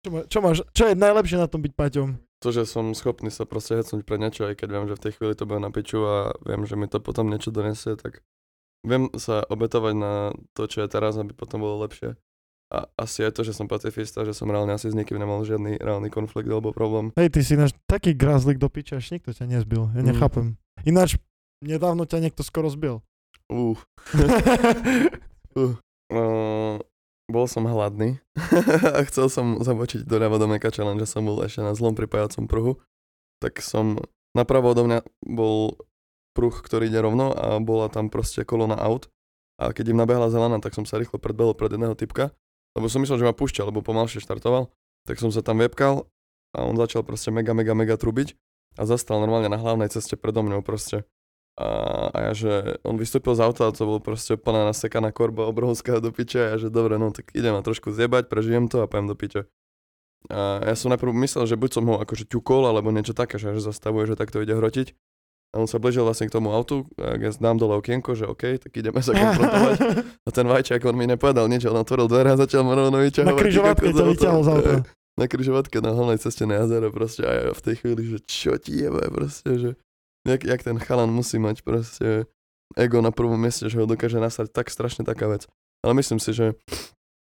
Čo, 0.00 0.08
má, 0.08 0.20
čo, 0.24 0.38
máš, 0.40 0.58
čo 0.72 0.88
je 0.88 0.94
najlepšie 0.96 1.36
na 1.36 1.44
tom 1.46 1.60
byť 1.60 1.72
Paťom? 1.76 2.08
To, 2.38 2.48
že 2.48 2.64
som 2.64 2.94
schopný 2.96 3.28
sa 3.28 3.44
proste 3.44 3.76
hecnúť 3.76 4.06
pre 4.06 4.16
niečo, 4.16 4.46
aj 4.48 4.56
keď 4.56 4.68
viem, 4.72 4.86
že 4.88 4.96
v 4.96 5.02
tej 5.04 5.12
chvíli 5.18 5.34
to 5.36 5.44
bude 5.44 5.60
na 5.60 5.74
piču 5.74 6.00
a 6.06 6.32
viem, 6.46 6.62
že 6.64 6.78
mi 6.78 6.86
to 6.86 7.02
potom 7.02 7.28
niečo 7.28 7.50
donesie, 7.50 7.98
tak 7.98 8.22
viem 8.86 9.10
sa 9.18 9.42
obetovať 9.42 9.94
na 9.98 10.12
to, 10.54 10.70
čo 10.70 10.86
je 10.86 10.88
teraz, 10.88 11.18
aby 11.18 11.34
potom 11.34 11.60
bolo 11.60 11.82
lepšie. 11.82 12.14
A 12.68 12.84
asi 13.00 13.24
aj 13.26 13.32
to, 13.36 13.42
že 13.42 13.56
som 13.56 13.66
pacifista, 13.66 14.22
že 14.28 14.36
som 14.36 14.46
reálne 14.46 14.70
asi 14.70 14.92
s 14.92 14.94
nikým 14.94 15.18
nemal 15.18 15.40
žiadny 15.42 15.80
reálny 15.80 16.12
konflikt 16.12 16.46
alebo 16.46 16.70
problém. 16.70 17.10
Hej, 17.18 17.32
ty 17.32 17.40
si 17.42 17.56
náš 17.58 17.72
taký 17.90 18.12
grazlik 18.14 18.60
do 18.60 18.68
piče, 18.70 19.00
až 19.00 19.12
nikto 19.12 19.32
ťa 19.34 19.48
nezbil. 19.48 19.88
Ja 19.96 20.04
Mm. 20.04 20.08
nechápem. 20.14 20.46
Ináč, 20.86 21.18
nedávno 21.58 22.06
ťa 22.06 22.22
niekto 22.22 22.46
skoro 22.46 22.70
zbil. 22.70 23.00
Uh, 23.50 23.74
uh. 25.58 25.74
Uh, 26.08 26.80
bol 27.28 27.44
som 27.44 27.68
hladný 27.68 28.16
a 28.96 29.04
chcel 29.04 29.28
som 29.28 29.60
zabočiť 29.60 30.08
doľava 30.08 30.40
do 30.40 30.48
Meka 30.48 30.72
Challenge, 30.72 31.04
že 31.04 31.12
som 31.12 31.28
bol 31.28 31.44
ešte 31.44 31.60
na 31.60 31.76
zlom 31.76 31.92
pripájacom 31.92 32.48
pruhu. 32.48 32.80
Tak 33.44 33.60
som, 33.60 34.00
napravo 34.32 34.72
odo 34.72 34.88
mňa 34.88 35.04
bol 35.28 35.76
pruh, 36.32 36.56
ktorý 36.56 36.88
ide 36.88 37.04
rovno 37.04 37.36
a 37.36 37.60
bola 37.60 37.92
tam 37.92 38.08
proste 38.08 38.48
kolona 38.48 38.80
aut. 38.80 39.12
A 39.60 39.76
keď 39.76 39.92
im 39.92 40.00
nabehla 40.00 40.32
zelená, 40.32 40.56
tak 40.62 40.72
som 40.72 40.88
sa 40.88 40.96
rýchlo 40.96 41.20
predbehol 41.20 41.52
pred 41.52 41.74
jedného 41.74 41.92
typka, 41.98 42.32
lebo 42.78 42.86
som 42.86 43.02
myslel, 43.02 43.20
že 43.20 43.28
ma 43.28 43.34
púšťa, 43.34 43.68
lebo 43.68 43.84
pomalšie 43.84 44.22
štartoval. 44.22 44.70
Tak 45.04 45.18
som 45.18 45.28
sa 45.34 45.42
tam 45.42 45.60
webkal 45.60 46.06
a 46.56 46.64
on 46.64 46.78
začal 46.78 47.04
proste 47.04 47.28
mega, 47.34 47.52
mega, 47.52 47.74
mega 47.76 47.98
trubiť 47.98 48.38
a 48.78 48.86
zastal 48.86 49.18
normálne 49.20 49.50
na 49.50 49.58
hlavnej 49.58 49.90
ceste 49.90 50.14
predo 50.14 50.46
mňou 50.46 50.62
proste. 50.62 51.04
A, 51.58 51.70
a 52.14 52.18
ja, 52.30 52.32
že 52.38 52.52
on 52.86 52.94
vystúpil 52.94 53.34
z 53.34 53.42
auta 53.42 53.66
a 53.66 53.74
to 53.74 53.82
bol 53.82 53.98
proste 53.98 54.38
plná 54.38 54.70
nasekaná 54.70 55.10
korba 55.10 55.50
obrovská 55.50 55.98
do 55.98 56.14
piče 56.14 56.38
a 56.38 56.46
ja, 56.54 56.56
že 56.62 56.70
dobre, 56.70 57.02
no 57.02 57.10
tak 57.10 57.34
idem 57.34 57.50
ma 57.50 57.66
trošku 57.66 57.90
zjebať, 57.90 58.30
prežijem 58.30 58.70
to 58.70 58.78
a 58.78 58.86
pojem 58.86 59.10
do 59.10 59.18
piče. 59.18 59.50
A 60.30 60.62
ja 60.62 60.78
som 60.78 60.94
najprv 60.94 61.10
myslel, 61.26 61.50
že 61.50 61.58
buď 61.58 61.82
som 61.82 61.84
ho 61.90 61.98
akože 61.98 62.30
ťukol 62.30 62.62
alebo 62.62 62.94
niečo 62.94 63.10
také, 63.10 63.42
že, 63.42 63.58
že 63.58 63.74
zastavuje, 63.74 64.06
že 64.06 64.14
takto 64.14 64.38
ide 64.38 64.54
hrotiť. 64.54 64.94
A 65.56 65.64
on 65.64 65.66
sa 65.66 65.80
blížil 65.80 66.04
vlastne 66.04 66.28
k 66.28 66.36
tomu 66.36 66.52
autu, 66.52 66.84
a 67.00 67.16
ja 67.16 67.32
dám 67.32 67.56
dole 67.56 67.74
okienko, 67.80 68.12
že 68.12 68.28
OK, 68.28 68.60
tak 68.60 68.70
ideme 68.78 69.00
sa 69.00 69.16
konfrontovať. 69.16 69.78
A 70.26 70.30
ten 70.30 70.44
vajčák, 70.44 70.84
on 70.84 70.92
mi 70.92 71.08
nepovedal 71.08 71.48
nič, 71.48 71.64
on 71.64 71.80
otvoril 71.80 72.04
dvere 72.04 72.36
a 72.36 72.38
začal 72.38 72.68
ma 72.68 72.76
rovno 72.76 73.00
vyťahovať. 73.00 73.32
Na 73.32 73.40
križovatke 73.40 73.88
za 73.96 74.04
vyťahol 74.04 74.42
z 74.44 74.48
auta. 74.52 74.72
Na 75.18 75.26
križovatke 75.26 75.82
na 75.82 75.90
hlavnej 75.98 76.22
ceste 76.22 76.46
na 76.46 76.62
jazero 76.62 76.94
proste 76.94 77.26
a 77.26 77.32
ja 77.34 77.50
v 77.50 77.58
tej 77.58 77.74
chvíli, 77.82 78.02
že 78.06 78.18
čo 78.22 78.54
ti 78.54 78.78
jebe 78.78 79.02
proste, 79.10 79.50
že 79.58 79.70
jak, 80.28 80.44
jak 80.44 80.62
ten 80.62 80.76
chalan 80.76 81.08
musí 81.08 81.40
mať 81.40 81.64
proste 81.64 82.28
ego 82.76 83.00
na 83.00 83.08
prvom 83.08 83.40
mieste, 83.40 83.64
že 83.66 83.80
ho 83.80 83.88
dokáže 83.88 84.20
nasať 84.20 84.52
tak 84.52 84.68
strašne 84.68 85.02
taká 85.02 85.26
vec. 85.26 85.48
Ale 85.80 85.96
myslím 85.96 86.20
si, 86.20 86.36
že 86.36 86.52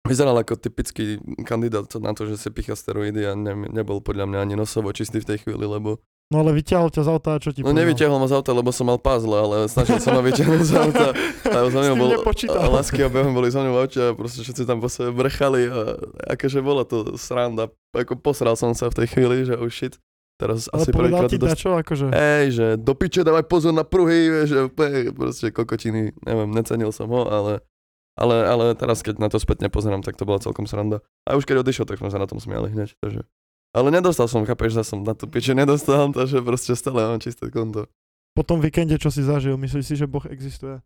vyzeral 0.08 0.34
ako 0.40 0.56
typický 0.56 1.20
kandidát 1.44 1.86
na 2.00 2.16
to, 2.16 2.26
že 2.26 2.40
si 2.40 2.50
picha 2.50 2.74
steroidy 2.74 3.28
a 3.28 3.36
ne, 3.36 3.70
nebol 3.70 4.00
podľa 4.00 4.24
mňa 4.26 4.40
ani 4.42 4.56
nosovo 4.56 4.90
čistý 4.96 5.20
v 5.20 5.30
tej 5.36 5.38
chvíli, 5.46 5.68
lebo 5.68 6.00
No 6.28 6.44
ale 6.44 6.52
vyťahol 6.60 6.92
ťa 6.92 7.08
z 7.08 7.10
auta 7.16 7.30
a 7.36 7.40
čo 7.40 7.56
ti 7.56 7.64
No 7.64 7.72
povedal? 7.72 7.88
nevyťahol 7.88 8.20
ma 8.20 8.28
z 8.28 8.36
auta, 8.36 8.52
lebo 8.52 8.68
som 8.76 8.84
mal 8.84 9.00
puzzle, 9.00 9.32
ale 9.32 9.72
snažil 9.72 9.96
sa 10.04 10.12
ma 10.12 10.20
vyťahnuť 10.20 10.60
z 10.60 10.74
auta. 10.76 11.08
A 11.48 11.58
za 11.72 11.80
mňou 11.88 11.96
bol, 11.96 12.12
a 12.52 12.68
lásky 12.68 13.00
a 13.00 13.08
behom 13.08 13.32
boli 13.32 13.48
za 13.48 13.64
mňou 13.64 13.72
v 13.72 13.80
aute 13.80 14.00
a 14.04 14.12
proste 14.12 14.44
všetci 14.44 14.68
tam 14.68 14.84
po 14.84 14.92
sebe 14.92 15.16
brechali 15.16 15.72
a 15.72 15.96
akože 16.36 16.60
bola 16.60 16.84
to 16.84 17.16
sranda. 17.16 17.72
Ako 17.96 18.20
posral 18.20 18.60
som 18.60 18.76
sa 18.76 18.92
v 18.92 19.00
tej 19.00 19.08
chvíli, 19.16 19.48
že 19.48 19.56
oh 19.56 19.72
shit. 19.72 19.96
Teraz 20.38 20.70
Ale 20.70 20.86
asi 20.86 20.94
prvýkrát 20.94 21.34
ti 21.34 21.42
to 21.42 21.50
dačo, 21.50 21.74
akože... 21.82 22.14
Ej, 22.14 22.46
že 22.54 22.66
do 22.78 22.94
piče 22.94 23.26
dávaj 23.26 23.50
pozor 23.50 23.74
na 23.74 23.82
pruhy, 23.82 24.30
vieš, 24.30 24.70
proste 25.18 25.50
kokotiny, 25.50 26.14
neviem, 26.14 26.50
necenil 26.54 26.94
som 26.94 27.10
ho, 27.10 27.26
ale, 27.26 27.66
ale, 28.14 28.46
ale 28.46 28.66
teraz 28.78 29.02
keď 29.02 29.18
na 29.18 29.34
to 29.34 29.42
spätne 29.42 29.66
pozerám, 29.74 30.06
tak 30.06 30.14
to 30.14 30.30
bola 30.30 30.38
celkom 30.38 30.70
sranda. 30.70 31.02
A 31.26 31.34
už 31.34 31.50
keď 31.50 31.66
odišiel, 31.66 31.90
tak 31.90 31.98
sme 31.98 32.14
sa 32.14 32.22
na 32.22 32.30
tom 32.30 32.38
smiali 32.38 32.70
hneď, 32.70 32.94
takže 33.02 33.26
Ale 33.74 33.90
nedostal 33.90 34.30
som, 34.30 34.46
chápeš, 34.46 34.78
že 34.78 34.86
som 34.86 35.02
na 35.02 35.18
tú 35.18 35.26
piče 35.26 35.58
nedostal, 35.58 36.06
takže 36.18 36.46
proste 36.46 36.78
stále 36.78 37.02
mám 37.02 37.18
čisté 37.18 37.50
konto. 37.50 37.90
Po 38.38 38.46
tom 38.46 38.62
víkende, 38.62 39.02
čo 39.02 39.10
si 39.10 39.26
zažil, 39.26 39.58
myslíš 39.58 39.86
si, 39.90 39.96
že 39.98 40.06
Boh 40.06 40.22
existuje? 40.30 40.78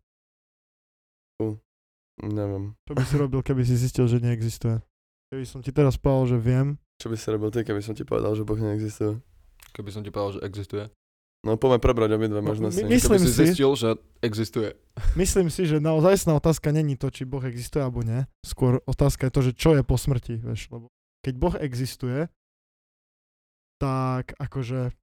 Neviem. 2.24 2.79
Čo 2.88 2.93
by 2.96 3.03
si 3.03 3.15
robil, 3.20 3.41
keby 3.43 3.67
si 3.67 3.75
zistil, 3.75 4.08
že 4.08 4.24
neexistuje? 4.24 4.79
Keby 5.27 5.43
som 5.43 5.60
ti 5.60 5.75
teraz 5.75 6.00
povedal, 6.00 6.36
že 6.36 6.38
viem, 6.39 6.67
Čo 7.03 7.12
by 7.12 7.17
si 7.20 7.27
robil 7.34 7.50
ty, 7.51 7.67
keby 7.67 7.81
som 7.84 7.98
ti 7.98 8.08
povedal, 8.08 8.31
že 8.38 8.48
Boh 8.48 8.55
neexistuje? 8.55 9.20
Keby 9.72 9.90
som 9.90 10.01
ti 10.01 10.10
povedal, 10.10 10.32
že 10.34 10.42
existuje. 10.44 10.86
No 11.42 11.56
poďme 11.56 11.80
prebrať 11.80 12.10
obidve 12.12 12.38
No, 12.38 12.46
možnosti. 12.46 12.78
my- 12.78 12.92
Myslím 12.92 13.18
Keby 13.18 13.25
si 13.25 13.34
si- 13.34 13.46
zistil, 13.48 13.72
že 13.74 13.90
existuje. 14.22 14.70
Myslím 15.16 15.48
si, 15.48 15.66
že 15.66 15.80
naozajstná 15.80 16.34
otázka 16.34 16.70
není 16.70 16.94
to, 16.94 17.08
či 17.08 17.24
Boh 17.24 17.42
existuje 17.42 17.80
alebo 17.80 18.01
nie. 18.01 18.30
Skôr 18.42 18.78
otázka 18.86 19.25
je 19.25 19.32
to, 19.32 19.42
že 19.42 19.51
čo 19.54 19.74
je 19.74 19.82
po 19.82 19.96
smrti, 19.96 20.38
vieš, 20.38 20.70
lebo 20.70 20.86
keď 21.22 21.34
Boh 21.36 21.56
existuje, 21.56 22.30
tak 23.78 24.38
akože, 24.38 24.94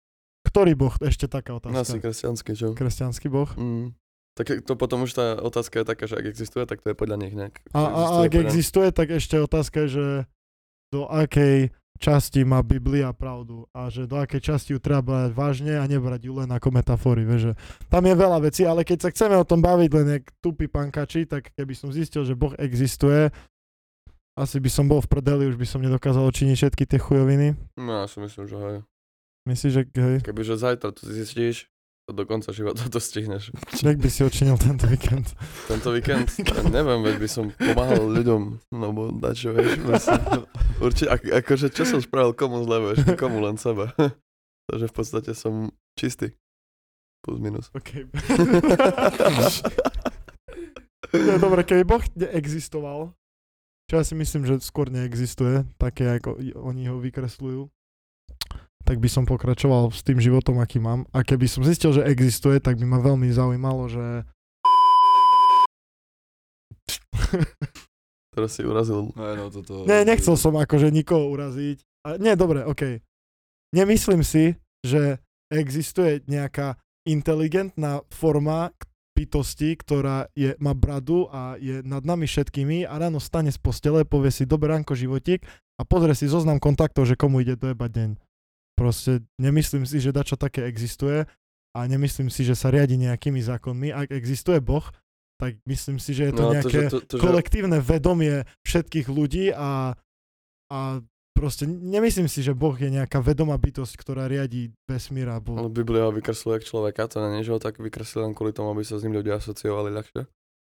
ktorý 0.44 0.72
Boh, 0.75 0.94
ešte 1.00 1.26
taká 1.26 1.50
No, 1.50 1.60
Asi 1.75 1.98
otázka. 1.98 1.98
kresťanský, 2.00 2.52
čo? 2.54 2.66
Kresťanský 2.72 3.26
Boh. 3.26 3.50
Mm. 3.52 3.98
Tak 4.37 4.62
to 4.62 4.72
potom 4.72 5.02
už 5.02 5.10
tá 5.12 5.34
otázka 5.34 5.82
je 5.82 5.87
taká, 5.88 6.06
že 6.06 6.14
ak 6.14 6.26
existuje, 6.28 6.62
tak 6.62 6.78
to 6.78 6.88
je 6.88 6.96
podľa 6.96 7.18
nich 7.18 7.34
nejak. 7.34 7.58
A, 7.75 7.80
a 7.82 8.00
ak 8.22 8.34
existuje, 8.38 8.94
tak 8.94 9.10
ešte 9.10 9.34
otázka 9.37 9.82
je, 9.82 9.88
že 9.90 10.06
do 10.88 11.04
akej 11.04 11.75
časti 11.98 12.46
má 12.46 12.62
Biblia 12.62 13.10
pravdu 13.12 13.66
a 13.74 13.90
že 13.90 14.06
do 14.06 14.16
akej 14.16 14.40
časti 14.40 14.72
ju 14.72 14.80
treba 14.80 15.02
brať 15.02 15.32
vážne 15.34 15.74
a 15.76 15.84
nebrať 15.84 16.30
ju 16.30 16.32
len 16.38 16.48
ako 16.48 16.68
metafory, 16.70 17.26
vieš, 17.26 17.50
že 17.50 17.52
tam 17.90 18.06
je 18.06 18.14
veľa 18.14 18.38
vecí, 18.42 18.62
ale 18.62 18.86
keď 18.86 18.98
sa 19.04 19.08
chceme 19.10 19.34
o 19.34 19.44
tom 19.44 19.58
baviť 19.60 19.90
len 19.92 20.06
jak 20.18 20.24
tupí 20.38 20.70
pankači, 20.70 21.26
tak 21.26 21.50
keby 21.52 21.74
som 21.74 21.90
zistil, 21.90 22.22
že 22.22 22.38
Boh 22.38 22.54
existuje, 22.56 23.28
asi 24.38 24.56
by 24.62 24.70
som 24.70 24.86
bol 24.86 25.02
v 25.02 25.10
prdeli, 25.10 25.50
už 25.50 25.58
by 25.58 25.66
som 25.66 25.82
nedokázal 25.82 26.22
očiniť 26.22 26.56
všetky 26.56 26.84
tie 26.86 27.02
chujoviny. 27.02 27.58
No 27.74 28.02
ja 28.02 28.06
si 28.06 28.22
myslím, 28.22 28.46
že 28.46 28.56
hej. 28.56 28.78
Myslíš, 29.50 29.72
že 29.74 29.82
hej, 29.98 30.16
Kebyže 30.22 30.54
zajtra 30.60 30.94
to 30.94 31.02
zistíš, 31.08 31.66
do 32.08 32.24
konca 32.26 32.52
života 32.52 32.88
to 32.88 33.00
stihneš. 33.00 33.52
jak 33.84 33.98
by 34.00 34.08
si 34.10 34.24
očinil 34.24 34.56
tento 34.56 34.88
víkend? 34.88 35.28
Tento 35.68 35.92
víkend, 35.92 36.28
neviem, 36.72 37.04
veď 37.04 37.16
by 37.20 37.28
som 37.28 37.52
pomáhal 37.52 38.08
ľuďom, 38.08 38.40
lebo 38.72 39.12
dačo, 39.12 39.52
vieš. 39.52 39.76
Určite, 40.80 41.08
ak, 41.12 41.22
akože 41.44 41.68
čo 41.68 41.84
som 41.84 42.00
spravil 42.00 42.32
komu 42.32 42.64
zle, 42.64 42.76
vieš, 42.80 42.98
komu 43.20 43.44
len 43.44 43.60
sebe. 43.60 43.92
Takže 44.68 44.86
v 44.88 44.94
podstate 44.94 45.30
som 45.36 45.68
čistý. 46.00 46.32
Plus 47.20 47.38
minus. 47.40 47.68
OK. 47.76 48.08
Nie, 51.08 51.40
dobre, 51.40 51.64
keby 51.64 51.82
Boh 51.88 52.04
neexistoval, 52.16 53.16
čo 53.88 53.94
ja 53.96 54.04
si 54.04 54.12
myslím, 54.12 54.44
že 54.44 54.60
skôr 54.60 54.92
neexistuje, 54.92 55.64
také 55.80 56.20
ako 56.20 56.36
oni 56.60 56.92
ho 56.92 57.00
vykresľujú, 57.00 57.64
tak 58.88 59.04
by 59.04 59.09
som 59.12 59.28
pokračoval 59.28 59.92
s 59.92 60.00
tým 60.00 60.16
životom, 60.16 60.64
aký 60.64 60.80
mám. 60.80 61.04
A 61.12 61.21
keby 61.21 61.45
som 61.45 61.61
zistil, 61.61 61.92
že 61.92 62.09
existuje, 62.09 62.57
tak 62.57 62.80
by 62.80 62.88
ma 62.88 63.04
veľmi 63.04 63.28
zaujímalo, 63.28 63.85
že... 63.92 64.25
Teraz 68.33 68.57
si 68.57 68.64
urazil. 68.64 69.12
No, 69.12 69.25
no, 69.37 69.52
toto... 69.52 69.85
Nie, 69.85 70.09
nechcel 70.09 70.40
som 70.40 70.57
akože 70.57 70.88
nikoho 70.88 71.28
uraziť. 71.28 71.85
A 72.09 72.16
nie, 72.16 72.33
dobre, 72.33 72.64
OK. 72.64 73.04
Nemyslím 73.76 74.25
si, 74.25 74.57
že 74.80 75.21
existuje 75.52 76.25
nejaká 76.25 76.80
inteligentná 77.04 78.00
forma 78.09 78.73
bytosti, 79.12 79.76
ktorá 79.76 80.33
je, 80.33 80.57
má 80.64 80.73
bradu 80.73 81.28
a 81.28 81.61
je 81.61 81.85
nad 81.85 82.00
nami 82.09 82.25
všetkými 82.25 82.88
a 82.88 82.97
ráno 82.97 83.21
stane 83.21 83.52
z 83.52 83.61
postele, 83.61 84.09
povie 84.09 84.33
si 84.33 84.49
dobre 84.49 84.73
ránko 84.73 84.97
životík 84.97 85.45
a 85.76 85.85
pozrie 85.85 86.16
si 86.16 86.25
zoznam 86.30 86.57
kontaktov, 86.57 87.04
že 87.04 87.21
komu 87.21 87.45
ide 87.45 87.59
dojebať 87.59 87.90
deň. 87.92 88.27
Proste 88.78 89.26
nemyslím 89.42 89.82
si, 89.82 89.99
že 89.99 90.14
dačo 90.14 90.38
také 90.38 90.62
existuje 90.70 91.26
a 91.75 91.78
nemyslím 91.85 92.30
si, 92.30 92.47
že 92.47 92.54
sa 92.54 92.70
riadi 92.70 92.94
nejakými 92.94 93.42
zákonmi. 93.42 93.90
Ak 93.90 94.14
existuje 94.14 94.62
Boh, 94.62 94.87
tak 95.38 95.58
myslím 95.66 95.99
si, 95.99 96.14
že 96.14 96.30
je 96.30 96.32
to 96.35 96.42
No, 96.47 96.54
nejaké 96.54 96.87
že- 96.87 96.90
to, 96.90 96.99
to, 97.02 97.14
že, 97.18 97.23
kolektívne 97.23 97.78
vedomie 97.82 98.47
všetkých 98.62 99.06
ľudí 99.11 99.50
a, 99.50 99.94
a 100.70 100.78
proste 101.35 101.66
nemyslím 101.70 102.26
si, 102.26 102.42
že 102.42 102.54
Boh 102.54 102.75
je 102.75 102.90
nejaká 102.90 103.23
vedomá 103.23 103.54
bytosť, 103.54 103.94
ktorá 103.94 104.26
riadi 104.26 104.75
vesmír 104.90 105.30
ale 105.30 105.38
alebo... 105.42 105.70
Biblia 105.70 106.06
ho 106.06 106.12
vykresluje 106.14 106.58
jak 106.58 106.66
človeka, 106.66 107.06
to 107.06 107.23
nie, 107.30 107.47
že 107.47 107.54
ho 107.54 107.62
tak 107.62 107.78
vykreslil 107.78 108.26
len 108.26 108.35
kvôli 108.35 108.50
tomu, 108.50 108.75
aby 108.75 108.82
sa 108.82 108.99
s 108.99 109.06
ním 109.06 109.14
ľudia 109.18 109.38
asociovali 109.38 109.94
ľahšie. 109.94 110.26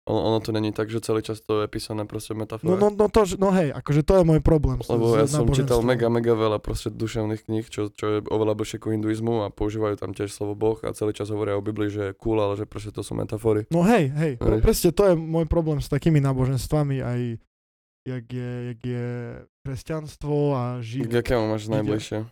Ono, 0.05 0.21
ono 0.21 0.37
to 0.37 0.53
není 0.53 0.69
tak, 0.69 0.93
že 0.93 1.01
celý 1.01 1.25
čas 1.25 1.41
to 1.41 1.65
je 1.65 1.67
písané 1.67 2.05
proste 2.05 2.37
v 2.37 2.37
No, 2.37 2.41
metafore. 2.45 2.77
no, 2.77 2.93
no, 2.93 3.05
to, 3.09 3.25
no 3.41 3.49
hej, 3.49 3.73
akože 3.73 4.05
to 4.05 4.21
je 4.21 4.23
môj 4.23 4.37
problém. 4.37 4.77
Lebo 4.85 5.17
ja 5.17 5.25
som 5.25 5.49
čítal 5.49 5.81
mega, 5.81 6.13
mega 6.13 6.37
veľa 6.37 6.61
proste 6.61 6.93
duševných 6.93 7.41
kníh, 7.49 7.65
čo, 7.65 7.89
čo 7.89 8.05
je 8.05 8.17
oveľa 8.29 8.53
bližšie 8.53 8.77
ku 8.77 8.93
hinduizmu 8.93 9.41
a 9.41 9.49
používajú 9.49 9.97
tam 9.97 10.13
tiež 10.13 10.29
slovo 10.29 10.53
Boh 10.53 10.77
a 10.85 10.93
celý 10.93 11.09
čas 11.17 11.33
hovoria 11.33 11.57
o 11.57 11.65
Biblii, 11.65 11.89
že 11.89 12.01
je 12.13 12.17
cool, 12.21 12.37
ale 12.37 12.53
že 12.53 12.69
proste 12.69 12.93
to 12.93 13.01
sú 13.01 13.17
metafory. 13.17 13.65
No 13.73 13.81
hej, 13.81 14.13
hej, 14.13 14.37
Hej. 14.37 14.61
presne 14.61 14.93
to 14.93 15.09
je 15.09 15.13
môj 15.17 15.49
problém 15.49 15.81
s 15.81 15.89
takými 15.89 16.21
náboženstvami 16.21 17.01
aj 17.01 17.19
jak 18.05 18.25
je, 18.29 18.51
jak 18.69 18.81
je 18.85 19.07
kresťanstvo 19.65 20.53
a 20.53 20.63
K 20.77 20.85
živ... 20.85 21.09
akému 21.09 21.49
máš 21.49 21.65
najbližšie? 21.65 22.29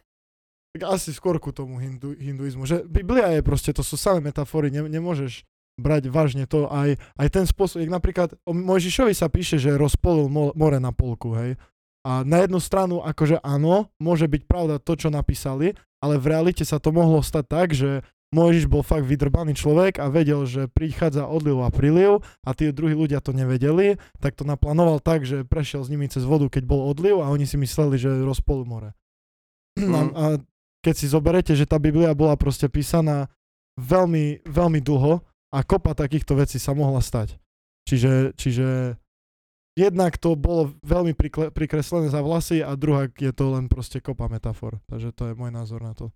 Tak 0.74 0.82
asi 0.90 1.10
skôr 1.14 1.42
ku 1.42 1.50
tomu 1.50 1.78
hindu, 1.78 2.14
hinduizmu, 2.18 2.66
že 2.66 2.82
Biblia 2.86 3.34
je 3.34 3.42
proste, 3.46 3.74
to 3.74 3.82
sú 3.82 3.98
samé 3.98 4.30
metafory, 4.30 4.70
ne, 4.70 4.86
nemôžeš 4.86 5.46
brať 5.74 6.08
vážne 6.08 6.46
to 6.46 6.70
aj, 6.70 6.96
aj 7.18 7.28
ten 7.30 7.46
spôsob, 7.46 7.82
jak 7.82 7.90
napríklad 7.90 8.38
o 8.44 8.54
Mojžišovi 8.54 9.12
sa 9.12 9.26
píše, 9.26 9.58
že 9.58 9.74
rozpolil 9.74 10.30
mo- 10.30 10.54
more 10.54 10.78
na 10.78 10.94
polku, 10.94 11.34
hej. 11.34 11.58
A 12.04 12.22
na 12.22 12.44
jednu 12.44 12.60
stranu, 12.60 13.00
akože 13.00 13.40
áno, 13.40 13.88
môže 13.98 14.28
byť 14.28 14.44
pravda 14.44 14.76
to, 14.78 14.94
čo 14.94 15.08
napísali, 15.08 15.74
ale 15.98 16.20
v 16.20 16.30
realite 16.30 16.62
sa 16.62 16.78
to 16.78 16.92
mohlo 16.92 17.24
stať 17.24 17.46
tak, 17.48 17.68
že 17.72 18.04
Mojžiš 18.34 18.66
bol 18.66 18.82
fakt 18.82 19.06
vydrbaný 19.06 19.54
človek 19.54 20.02
a 20.02 20.10
vedel, 20.10 20.44
že 20.44 20.66
prichádza 20.66 21.30
odliv 21.30 21.62
a 21.62 21.70
príliv 21.70 22.26
a 22.42 22.50
tí 22.52 22.74
druhí 22.74 22.92
ľudia 22.92 23.22
to 23.22 23.30
nevedeli, 23.30 24.02
tak 24.18 24.34
to 24.34 24.42
naplánoval 24.42 24.98
tak, 24.98 25.22
že 25.22 25.46
prešiel 25.46 25.86
s 25.86 25.92
nimi 25.94 26.10
cez 26.10 26.26
vodu, 26.26 26.50
keď 26.50 26.66
bol 26.66 26.82
odliv 26.84 27.22
a 27.22 27.30
oni 27.30 27.46
si 27.46 27.56
mysleli, 27.56 27.96
že 27.96 28.10
rozpolil 28.26 28.66
more. 28.66 28.90
A, 29.78 29.82
Mhm. 29.82 30.10
a 30.14 30.24
keď 30.82 30.94
si 30.98 31.06
zoberete, 31.08 31.54
že 31.54 31.70
tá 31.70 31.78
Biblia 31.78 32.12
bola 32.14 32.34
proste 32.34 32.68
písaná 32.68 33.30
veľmi, 33.80 34.44
veľmi 34.44 34.82
dlho 34.82 35.22
a 35.54 35.62
kopa 35.62 35.94
takýchto 35.94 36.34
vecí 36.34 36.58
sa 36.58 36.74
mohla 36.74 37.00
stať. 37.00 37.38
Čiže, 37.86 38.34
čiže 38.34 38.98
jednak 39.78 40.18
to 40.18 40.34
bolo 40.34 40.74
veľmi 40.82 41.14
prikle, 41.14 41.54
prikreslené 41.54 42.10
za 42.10 42.26
vlasy 42.26 42.66
a 42.66 42.74
druhá 42.74 43.06
je 43.14 43.30
to 43.30 43.54
len 43.54 43.70
proste 43.70 44.02
kopa 44.02 44.26
metafor. 44.26 44.82
Takže 44.90 45.14
to 45.14 45.30
je 45.30 45.34
môj 45.38 45.54
názor 45.54 45.86
na 45.86 45.94
to. 45.94 46.10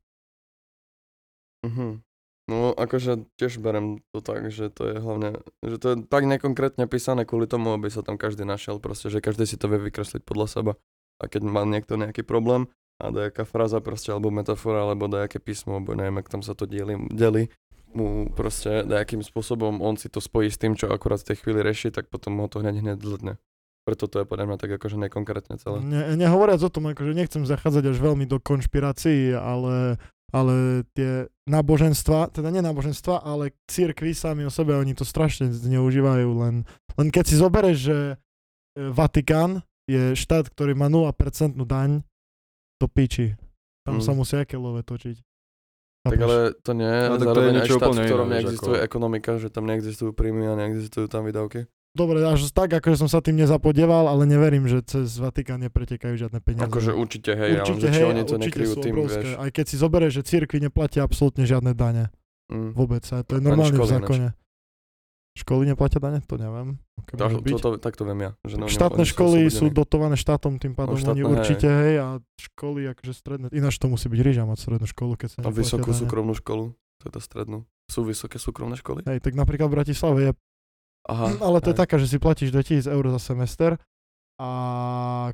Mhm. 1.66 2.02
No 2.48 2.72
akože 2.72 3.28
tiež 3.36 3.60
berem 3.60 4.00
to 4.16 4.24
tak, 4.24 4.48
že 4.56 4.72
to 4.72 4.88
je 4.88 4.96
hlavne, 5.04 5.44
že 5.68 5.78
to 5.84 5.88
je 5.92 5.96
tak 6.08 6.24
nekonkrétne 6.24 6.88
písané 6.88 7.28
kvôli 7.28 7.44
tomu, 7.44 7.76
aby 7.76 7.92
sa 7.92 8.08
tam 8.08 8.16
každý 8.16 8.48
našiel, 8.48 8.80
proste, 8.80 9.12
že 9.12 9.20
každý 9.20 9.44
si 9.44 9.60
to 9.60 9.68
vie 9.68 9.84
vykresliť 9.92 10.24
podľa 10.24 10.48
seba. 10.48 10.74
A 11.20 11.28
keď 11.28 11.44
má 11.44 11.68
niekto 11.68 12.00
nejaký 12.00 12.24
problém 12.24 12.72
a 13.04 13.12
nejaká 13.12 13.44
fráza 13.44 13.84
proste, 13.84 14.16
alebo 14.16 14.32
metafora, 14.32 14.88
alebo 14.88 15.12
nejaké 15.12 15.44
písmo, 15.44 15.76
alebo 15.76 15.92
neviem, 15.92 16.24
ak 16.24 16.32
tam 16.32 16.40
sa 16.40 16.56
to 16.56 16.64
delí, 16.64 16.96
delí, 17.12 17.52
mu 17.92 18.28
proste 18.32 18.84
nejakým 18.84 19.22
spôsobom 19.22 19.80
on 19.80 19.96
si 19.96 20.08
to 20.08 20.20
spojí 20.20 20.48
s 20.48 20.58
tým, 20.58 20.74
čo 20.74 20.88
akurát 20.88 21.24
v 21.24 21.34
tej 21.34 21.38
chvíli 21.44 21.60
rieši, 21.62 21.90
tak 21.90 22.08
potom 22.08 22.36
ho 22.40 22.48
to 22.48 22.60
hneď 22.60 22.80
hneď 22.80 23.00
zletne. 23.00 23.34
Preto 23.84 24.12
to 24.12 24.20
je 24.20 24.28
podľa 24.28 24.46
mňa 24.52 24.58
tak 24.60 24.72
akože 24.76 25.00
nekonkrétne 25.00 25.56
celé. 25.58 25.80
Ne, 25.80 26.20
nehovoriac 26.20 26.60
o 26.60 26.68
tom, 26.68 26.92
akože 26.92 27.16
nechcem 27.16 27.48
zachádzať 27.48 27.96
až 27.96 27.98
veľmi 27.98 28.28
do 28.28 28.36
konšpirácií, 28.36 29.32
ale, 29.32 29.96
ale 30.36 30.84
tie 30.92 31.32
náboženstva, 31.48 32.36
teda 32.36 32.52
nie 32.52 32.60
náboženstva, 32.60 33.24
ale 33.24 33.56
církvy 33.72 34.12
sami 34.12 34.44
o 34.44 34.52
sebe, 34.52 34.76
oni 34.76 34.92
to 34.92 35.08
strašne 35.08 35.48
zneužívajú. 35.56 36.28
Len, 36.28 36.56
len 37.00 37.08
keď 37.08 37.24
si 37.32 37.36
zoberieš, 37.40 37.78
že 37.80 37.98
e, 38.12 38.16
Vatikán 38.92 39.64
je 39.88 40.20
štát, 40.20 40.52
ktorý 40.52 40.76
má 40.76 40.92
0% 40.92 41.08
daň, 41.64 42.04
to 42.78 42.92
piči. 42.92 43.40
Tam 43.88 43.98
Mm. 43.98 44.04
sa 44.04 44.12
musia 44.12 44.44
aké 44.44 44.60
love 44.60 44.84
točiť. 44.84 45.24
Tak 46.14 46.22
ale 46.22 46.38
to 46.64 46.72
nie 46.74 46.94
No, 47.08 47.16
tak 47.16 47.20
to 47.20 47.24
je 47.24 47.28
zároveň 47.28 47.50
aj 47.50 47.56
niečo 47.58 47.76
štát, 47.78 47.90
v 47.92 48.06
ktorom 48.08 48.28
neexistuje 48.30 48.78
ako- 48.78 48.86
ekonomika, 48.88 49.32
že 49.42 49.48
tam 49.52 49.64
neexistujú 49.68 50.12
príjmy 50.14 50.44
a 50.48 50.54
neexistujú 50.56 51.06
tam 51.12 51.28
výdavky. 51.28 51.68
Dobre, 51.98 52.22
až 52.22 52.46
tak, 52.54 52.70
akože 52.78 52.94
som 52.94 53.10
sa 53.10 53.26
tým 53.26 53.42
nezapodieval, 53.42 54.06
ale 54.06 54.30
neverím, 54.30 54.70
že 54.70 54.86
cez 54.86 55.18
Vatikán 55.18 55.66
nepretekajú 55.66 56.14
žiadne 56.14 56.38
peniaze. 56.46 56.70
Akože 56.70 56.94
určite 56.94 57.34
hej, 57.34 57.66
určite, 57.66 57.90
ale 57.90 57.98
hej, 57.98 58.04
oni 58.06 58.22
to 58.22 58.36
nekryjú 58.38 58.74
tým, 58.78 58.94
obrovské. 58.94 59.26
vieš. 59.26 59.42
Aj 59.42 59.50
keď 59.50 59.66
si 59.66 59.76
zoberieš, 59.82 60.14
že 60.14 60.24
církvy 60.30 60.58
neplatia 60.62 61.02
absolútne 61.02 61.50
žiadne 61.50 61.74
dane. 61.74 62.14
Mm. 62.54 62.78
Vôbec, 62.78 63.02
a 63.10 63.26
to 63.26 63.36
je 63.36 63.42
normálne 63.42 63.74
v 63.74 63.90
zákone. 63.90 64.28
Školy 65.38 65.70
neplatia 65.70 66.02
dane? 66.02 66.18
To 66.26 66.36
neviem. 66.42 66.82
Aké 66.98 67.14
To, 67.14 67.30
to, 67.30 67.58
to, 67.62 67.70
tak 67.78 67.94
to 67.94 68.10
viem 68.10 68.26
ja. 68.26 68.32
Že 68.42 68.56
no, 68.58 68.66
Štátne 68.66 69.06
školy 69.06 69.46
sú 69.54 69.70
dotované 69.70 70.18
štátom, 70.18 70.58
tým 70.58 70.74
pádom 70.74 70.98
štátne, 70.98 71.14
oni 71.14 71.22
hej. 71.22 71.30
určite, 71.30 71.68
hej, 71.70 71.94
a 72.02 72.08
školy 72.42 72.90
akože 72.90 73.14
stredné, 73.14 73.46
ináč 73.54 73.78
to 73.78 73.86
musí 73.86 74.10
byť 74.10 74.20
ríža 74.26 74.44
mať 74.50 74.58
strednú 74.66 74.88
školu, 74.90 75.14
keď 75.14 75.28
sa 75.30 75.38
A 75.46 75.54
vysokú 75.54 75.94
dane. 75.94 76.02
súkromnú 76.02 76.34
školu, 76.34 76.74
teda 76.98 77.22
strednú. 77.22 77.70
Sú 77.86 78.02
vysoké 78.02 78.42
súkromné 78.42 78.82
školy? 78.82 79.06
Hej, 79.06 79.22
tak 79.22 79.38
napríklad 79.38 79.70
v 79.70 79.76
Bratislave 79.78 80.20
je, 80.26 80.32
Aha. 81.06 81.26
ale 81.46 81.62
to 81.62 81.70
je 81.70 81.76
hej. 81.78 81.82
taká, 81.86 81.96
že 82.02 82.10
si 82.10 82.18
platíš 82.18 82.50
2000 82.50 82.90
eur 82.90 83.06
za 83.14 83.22
semester 83.22 83.72
a 84.42 84.50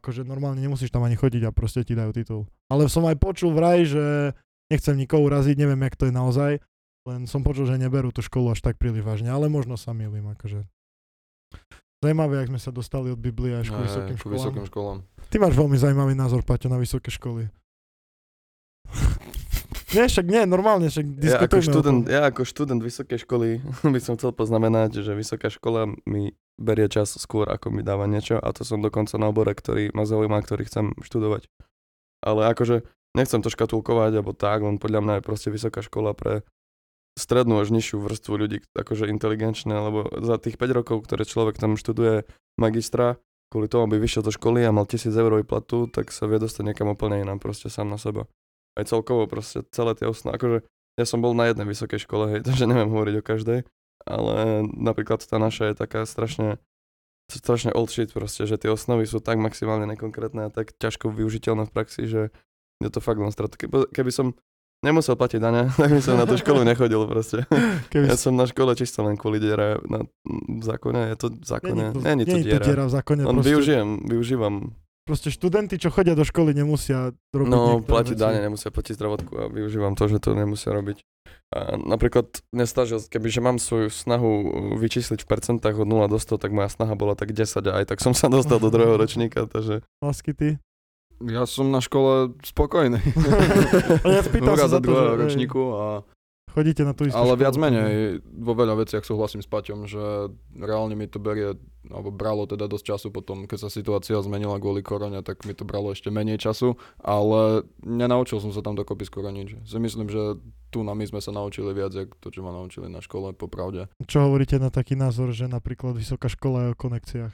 akože 0.03 0.27
normálne 0.27 0.59
nemusíš 0.59 0.91
tam 0.91 1.07
ani 1.07 1.15
chodiť 1.15 1.47
a 1.47 1.55
proste 1.55 1.87
ti 1.87 1.95
dajú 1.95 2.11
titul. 2.11 2.41
Ale 2.67 2.91
som 2.91 3.07
aj 3.07 3.15
počul 3.19 3.55
vraj, 3.55 3.87
že 3.87 4.35
nechcem 4.67 4.95
nikoho 4.99 5.23
uraziť, 5.27 5.55
neviem, 5.59 5.79
jak 5.87 5.95
to 5.95 6.07
je 6.07 6.13
naozaj, 6.15 6.51
len 7.03 7.27
som 7.27 7.43
počul, 7.43 7.67
že 7.67 7.75
neberú 7.75 8.15
tú 8.15 8.23
školu 8.23 8.55
až 8.55 8.63
tak 8.63 8.79
príliš 8.79 9.03
vážne, 9.03 9.27
ale 9.27 9.51
možno 9.51 9.75
sa 9.75 9.91
milím, 9.91 10.31
akože. 10.31 10.63
Zaujímavé, 12.03 12.43
jak 12.43 12.51
sme 12.51 12.59
sa 12.59 12.71
dostali 12.75 13.07
od 13.11 13.19
Biblie 13.19 13.55
až 13.55 13.71
ku 13.71 13.79
Hej, 13.79 13.87
vysokým 13.87 14.17
školám. 14.19 14.35
vysokým 14.39 14.65
školám. 14.67 14.97
Ty 15.31 15.35
máš 15.39 15.55
veľmi 15.55 15.77
zaujímavý 15.79 16.13
názor, 16.19 16.43
Paťo, 16.43 16.67
na 16.67 16.75
vysoké 16.75 17.07
školy. 17.11 17.47
nie, 19.95 20.03
však 20.03 20.27
nie, 20.27 20.43
normálne, 20.43 20.91
však 20.91 21.05
Ja 21.07 21.11
ako, 21.15 21.23
diskutujme 21.23 21.63
študent, 21.63 22.01
ja 22.11 22.21
ako 22.27 22.41
študent 22.43 22.81
vysokej 22.83 23.19
školy 23.23 23.47
by 23.95 23.99
som 24.03 24.19
chcel 24.19 24.35
poznamenať, 24.35 24.99
že 24.99 25.15
vysoká 25.15 25.47
škola 25.47 25.95
mi 26.03 26.35
berie 26.59 26.91
čas 26.91 27.15
skôr, 27.15 27.47
ako 27.47 27.71
mi 27.71 27.87
dáva 27.87 28.03
niečo 28.03 28.35
a 28.35 28.51
to 28.51 28.67
som 28.67 28.83
dokonca 28.83 29.15
na 29.15 29.31
obore, 29.31 29.55
ktorý 29.55 29.95
ma 29.95 30.03
zaujíma, 30.03 30.43
ktorý 30.43 30.67
chcem 30.67 30.85
študovať. 31.01 31.47
Ale 32.23 32.51
akože 32.51 32.83
nechcem 33.15 33.39
to 33.39 33.49
škatulkovať, 33.51 34.19
alebo 34.19 34.35
tak, 34.35 34.59
len 34.59 34.75
podľa 34.75 34.99
mňa 35.01 35.13
je 35.19 35.27
proste 35.27 35.49
vysoká 35.49 35.79
škola 35.79 36.11
pre 36.13 36.43
strednú 37.13 37.61
až 37.61 37.69
nižšiu 37.69 38.01
vrstvu 38.01 38.33
ľudí, 38.33 38.57
akože 38.73 39.09
inteligenčné, 39.09 39.73
lebo 39.73 40.09
za 40.21 40.41
tých 40.41 40.57
5 40.57 40.77
rokov, 40.81 41.05
ktoré 41.05 41.23
človek 41.23 41.61
tam 41.61 41.77
študuje 41.77 42.25
magistra, 42.57 43.21
kvôli 43.53 43.69
tomu, 43.69 43.85
aby 43.85 44.01
vyšiel 44.01 44.25
do 44.25 44.33
školy 44.33 44.65
a 44.65 44.73
mal 44.73 44.89
1000 44.89 45.13
eur 45.13 45.45
platu, 45.45 45.85
tak 45.85 46.09
sa 46.09 46.25
vie 46.25 46.41
dostať 46.41 46.73
niekam 46.73 46.89
úplne 46.89 47.21
inám, 47.21 47.37
proste 47.37 47.69
sám 47.69 47.85
na 47.85 48.01
seba. 48.01 48.25
Aj 48.73 48.81
celkovo 48.89 49.29
proste 49.29 49.61
celé 49.69 49.93
tie 49.93 50.09
osnovy, 50.09 50.41
akože 50.41 50.57
ja 50.97 51.05
som 51.05 51.21
bol 51.21 51.37
na 51.37 51.53
jednej 51.53 51.69
vysokej 51.69 52.01
škole, 52.01 52.25
hej, 52.33 52.41
takže 52.47 52.65
neviem 52.65 52.89
hovoriť 52.89 53.15
o 53.21 53.23
každej, 53.25 53.59
ale 54.09 54.65
napríklad 54.73 55.21
tá 55.21 55.37
naša 55.37 55.69
je 55.69 55.75
taká 55.77 56.09
strašne 56.09 56.57
strašne 57.31 57.71
old 57.71 57.89
shit 57.89 58.11
proste, 58.11 58.43
že 58.43 58.59
tie 58.59 58.69
osnovy 58.69 59.07
sú 59.07 59.23
tak 59.23 59.39
maximálne 59.39 59.87
nekonkrétne 59.87 60.49
a 60.49 60.53
tak 60.53 60.75
ťažko 60.75 61.09
využiteľné 61.09 61.65
v 61.65 61.73
praxi, 61.73 62.03
že 62.05 62.35
je 62.83 62.89
to 62.91 62.99
fakt 62.99 63.21
len 63.21 63.31
strata. 63.31 63.55
Keby 63.89 64.11
som 64.11 64.35
nemusel 64.83 65.15
platiť 65.15 65.39
dane, 65.39 65.71
tak 65.79 65.89
by 65.89 65.99
som 65.99 66.13
na 66.13 66.23
tú 66.23 66.35
školu 66.35 66.61
nechodil 66.61 67.01
proste. 67.05 67.47
Keby 67.91 68.05
Ja 68.05 68.15
som 68.15 68.35
na 68.35 68.43
škole 68.43 68.71
čisto 68.73 68.99
len 68.99 69.15
kvôli 69.15 69.39
diere 69.39 69.79
na, 69.83 70.03
v 70.23 70.61
zákone, 70.61 71.09
je 71.09 71.17
to 71.17 71.27
v 71.31 71.41
zákone, 71.41 71.83
není 71.97 72.23
to, 72.23 72.29
nie 72.29 72.43
je 72.43 72.45
to 72.45 72.49
diera. 72.51 72.65
diera 72.65 72.83
v 72.83 72.91
zákone, 72.91 73.21
Len 73.21 73.33
proste, 73.33 73.49
využijem, 73.49 73.87
využívam. 74.03 74.53
proste 75.03 75.29
študenti, 75.29 75.75
čo 75.75 75.87
chodia 75.87 76.11
do 76.11 76.21
školy, 76.21 76.51
nemusia 76.51 76.99
robiť 77.31 77.49
No, 77.49 77.79
platiť 77.79 78.13
veci. 78.13 78.21
dane, 78.21 78.39
nemusia 78.41 78.69
platiť 78.69 78.93
zdravotku 78.93 79.31
a 79.33 79.45
využívam 79.47 79.93
to, 79.93 80.05
že 80.05 80.19
to 80.19 80.31
nemusia 80.31 80.69
robiť. 80.69 80.99
A 81.49 81.77
napríklad 81.77 82.25
nestažil, 82.49 82.97
kebyže 82.99 83.37
mám 83.37 83.55
svoju 83.55 83.87
snahu 83.87 84.31
vyčísliť 84.75 85.21
v 85.21 85.27
percentách 85.27 85.75
od 85.75 85.85
0 85.85 86.07
do 86.07 86.17
100, 86.17 86.35
tak 86.35 86.49
moja 86.49 86.65
snaha 86.67 86.93
bola 86.93 87.13
tak 87.13 87.29
10 87.29 87.45
a 87.63 87.77
aj 87.77 87.85
tak 87.87 87.99
som 87.99 88.11
sa 88.11 88.25
dostal 88.25 88.57
do 88.57 88.67
druhého 88.73 88.97
ročníka, 88.97 89.45
takže... 89.45 89.85
Lásky 89.99 90.33
ty? 90.33 90.49
Ja 91.21 91.45
som 91.45 91.69
na 91.69 91.79
škole 91.79 92.33
spokojný. 92.41 92.97
Ja 94.07 94.21
spýtal 94.25 94.55
sa 94.57 94.67
za 94.67 94.79
to, 94.81 94.91
že 94.91 95.03
ročníku 95.19 95.61
a 95.73 95.85
chodíte 96.53 96.85
na 96.85 96.93
tú 96.93 97.09
istú 97.09 97.17
Ale 97.17 97.33
školu. 97.33 97.41
viac 97.41 97.55
menej, 97.57 98.21
vo 98.21 98.53
veľa 98.53 98.77
veciach 98.85 99.01
súhlasím 99.01 99.41
s 99.41 99.49
Paťom, 99.49 99.89
že 99.89 100.29
reálne 100.53 100.93
mi 100.93 101.09
to 101.09 101.17
berie, 101.17 101.57
alebo 101.89 102.13
bralo 102.13 102.45
teda 102.45 102.69
dosť 102.69 102.85
času 102.93 103.07
potom, 103.09 103.49
keď 103.49 103.65
sa 103.65 103.69
situácia 103.73 104.21
zmenila 104.21 104.61
kvôli 104.61 104.85
korone, 104.85 105.17
tak 105.25 105.49
mi 105.49 105.57
to 105.57 105.65
bralo 105.65 105.97
ešte 105.97 106.13
menej 106.13 106.37
času, 106.37 106.77
ale 107.01 107.65
nenaučil 107.81 108.37
som 108.37 108.53
sa 108.53 108.61
tam 108.61 108.77
dokopy 108.77 109.09
skoro 109.09 109.33
nič. 109.33 109.57
Si 109.65 109.77
myslím, 109.81 110.13
že 110.13 110.37
tu 110.69 110.85
na 110.85 110.93
my 110.93 111.05
sme 111.09 111.25
sa 111.25 111.33
naučili 111.33 111.73
viac, 111.73 111.93
ako 111.97 112.13
to, 112.21 112.29
čo 112.29 112.45
ma 112.45 112.53
naučili 112.53 112.85
na 112.85 113.01
škole, 113.01 113.33
popravde. 113.33 113.89
Čo 114.05 114.29
hovoríte 114.29 114.61
na 114.61 114.69
taký 114.69 114.93
názor, 114.93 115.33
že 115.33 115.49
napríklad 115.49 115.97
vysoká 115.97 116.29
škola 116.29 116.69
je 116.69 116.73
o 116.73 116.77
konekciách? 116.77 117.33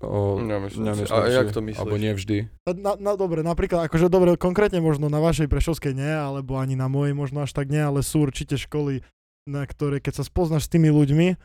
O, 0.00 0.40
Nemyslím 0.40 0.80
si. 0.80 0.88
nemyslím 0.88 1.12
A 1.12 1.28
si, 1.28 1.36
jak 1.36 1.52
to 1.52 1.60
myslíš? 1.60 1.80
Alebo 1.80 1.96
nie 2.00 2.12
vždy. 2.16 2.36
Na, 2.80 2.96
na, 2.96 3.12
dobre, 3.20 3.44
napríklad, 3.44 3.84
akože 3.84 4.08
dobre, 4.08 4.32
konkrétne 4.40 4.80
možno 4.80 5.12
na 5.12 5.20
vašej 5.20 5.44
Prešovskej 5.46 5.92
nie, 5.92 6.08
alebo 6.08 6.56
ani 6.56 6.72
na 6.72 6.88
mojej 6.88 7.12
možno 7.12 7.44
až 7.44 7.52
tak 7.52 7.68
nie, 7.68 7.80
ale 7.80 8.00
sú 8.00 8.24
určite 8.24 8.56
školy, 8.56 9.04
na 9.44 9.60
ktoré 9.68 10.00
keď 10.00 10.20
sa 10.20 10.24
spoznáš 10.24 10.66
s 10.66 10.72
tými 10.72 10.88
ľuďmi, 10.88 11.36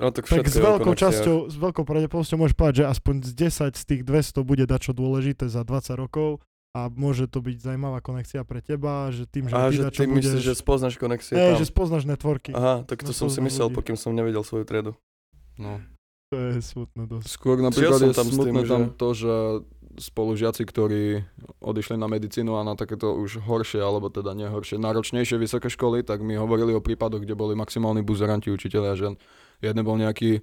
No, 0.00 0.08
tak, 0.08 0.24
tak 0.24 0.48
s 0.48 0.56
veľkou 0.56 0.96
časťou, 0.96 1.52
s 1.52 1.56
veľkou 1.60 1.84
pravdepodobnosťou 1.84 2.40
môžeš 2.40 2.56
povedať, 2.56 2.76
že 2.80 2.84
aspoň 2.88 3.14
z 3.28 3.32
10 3.68 3.76
z 3.76 3.84
tých 3.84 4.02
200 4.08 4.40
bude 4.40 4.64
dačo 4.64 4.96
dôležité 4.96 5.52
za 5.52 5.68
20 5.68 6.00
rokov 6.00 6.40
a 6.72 6.88
môže 6.88 7.28
to 7.28 7.44
byť 7.44 7.60
zaujímavá 7.60 8.00
konekcia 8.00 8.40
pre 8.48 8.64
teba, 8.64 9.12
že 9.12 9.28
tým, 9.28 9.44
že 9.44 9.52
A 9.52 9.68
ty 9.68 9.76
že 9.76 9.82
dačo 9.84 10.00
ty 10.00 10.08
myslíš, 10.08 10.32
budeš... 10.32 10.48
že 10.48 10.54
spoznáš 10.56 10.96
konexie 10.96 11.36
Ej, 11.36 11.44
tam? 11.44 11.60
že 11.60 11.66
spoznáš 11.68 12.08
networky. 12.08 12.56
Aha, 12.56 12.88
tak 12.88 13.04
to 13.04 13.12
No, 13.12 13.20
som 13.20 13.28
si 13.28 13.44
myslel, 13.44 13.68
ľudí. 13.68 13.76
pokým 13.76 14.00
som 14.00 14.16
nevedel 14.16 14.40
svoju 14.40 14.64
triedu. 14.64 14.96
No. 15.60 15.76
To 16.32 16.36
je 16.40 16.64
smutné 16.64 17.04
dosť. 17.04 17.24
Skôr 17.28 17.60
napríklad 17.60 18.00
je 18.00 18.16
tam 18.16 18.24
s 18.24 18.32
tým, 18.32 18.36
smutné 18.40 18.60
že- 18.64 18.72
tam 18.72 18.82
to, 18.96 19.08
že 19.12 19.34
spolužiaci, 19.92 20.64
ktorí 20.64 21.20
odišli 21.60 22.00
na 22.00 22.08
medicínu 22.08 22.56
a 22.56 22.64
na 22.64 22.72
takéto 22.72 23.12
už 23.12 23.44
horšie, 23.44 23.76
alebo 23.76 24.08
teda 24.08 24.32
nie 24.32 24.48
horšie, 24.48 24.80
náročnejšie 24.80 25.36
vysoké 25.36 25.68
školy, 25.68 26.00
tak 26.00 26.24
mi 26.24 26.32
hovorili 26.32 26.72
o 26.72 26.80
prípadoch, 26.80 27.20
kde 27.20 27.36
boli 27.36 27.52
maximálni 27.52 28.00
buzeranti 28.00 28.48
učiteľia, 28.48 28.96
že 28.96 29.08
jeden 29.60 29.82
bol 29.84 30.00
nejaký 30.00 30.40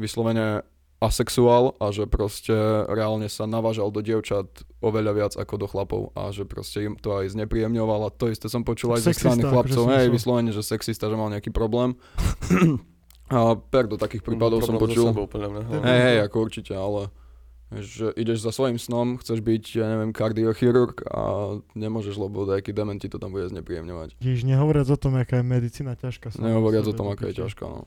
vyslovene 0.00 0.64
asexuál 0.98 1.76
a 1.78 1.92
že 1.92 2.08
proste 2.08 2.56
reálne 2.88 3.28
sa 3.28 3.44
navážal 3.44 3.92
do 3.92 4.00
dievčat 4.00 4.48
oveľa 4.80 5.12
viac 5.14 5.32
ako 5.36 5.54
do 5.54 5.66
chlapov 5.68 6.00
a 6.16 6.32
že 6.34 6.42
proste 6.42 6.88
im 6.88 6.96
to 6.96 7.12
aj 7.12 7.38
znepríjemňoval 7.38 8.08
a 8.08 8.10
to 8.10 8.26
isté 8.26 8.50
som 8.50 8.66
počul 8.66 8.96
aj 8.96 9.04
zo 9.04 9.12
strany 9.14 9.44
akože 9.44 9.52
chlapcov, 9.52 9.84
hej, 9.94 10.08
vyslovene, 10.10 10.50
že 10.50 10.64
sexista, 10.64 11.06
že 11.06 11.14
mal 11.14 11.30
nejaký 11.30 11.52
problém. 11.52 11.92
a 13.28 13.56
per 13.56 13.84
do 13.88 13.96
takých 14.00 14.24
prípadov 14.24 14.64
som 14.64 14.80
počul. 14.80 15.12
sebou, 15.12 15.28
podľa 15.28 15.48
mňa. 15.52 15.62
Hej, 15.84 16.00
hej, 16.00 16.18
ako 16.24 16.36
určite, 16.40 16.72
ale 16.72 17.12
že 17.68 18.16
ideš 18.16 18.40
za 18.40 18.52
svojím 18.52 18.80
snom, 18.80 19.20
chceš 19.20 19.44
byť, 19.44 19.64
ja 19.76 19.86
neviem, 19.92 20.16
kardiochirurg 20.16 21.04
a 21.04 21.22
nemôžeš, 21.76 22.16
lebo 22.16 22.48
nejaký 22.48 22.72
dement 22.72 22.96
ti 22.96 23.12
to 23.12 23.20
tam 23.20 23.28
bude 23.28 23.52
znepríjemňovať. 23.52 24.16
Ježiš, 24.24 24.48
nehovoriac 24.48 24.88
o 24.88 24.96
tom, 24.96 25.20
aká 25.20 25.44
je 25.44 25.44
medicína 25.44 25.92
ťažká. 26.00 26.32
Nehovoriac 26.40 26.88
o 26.88 26.96
tom, 26.96 27.12
aká 27.12 27.28
je 27.28 27.44
ťažká, 27.44 27.64
no. 27.68 27.84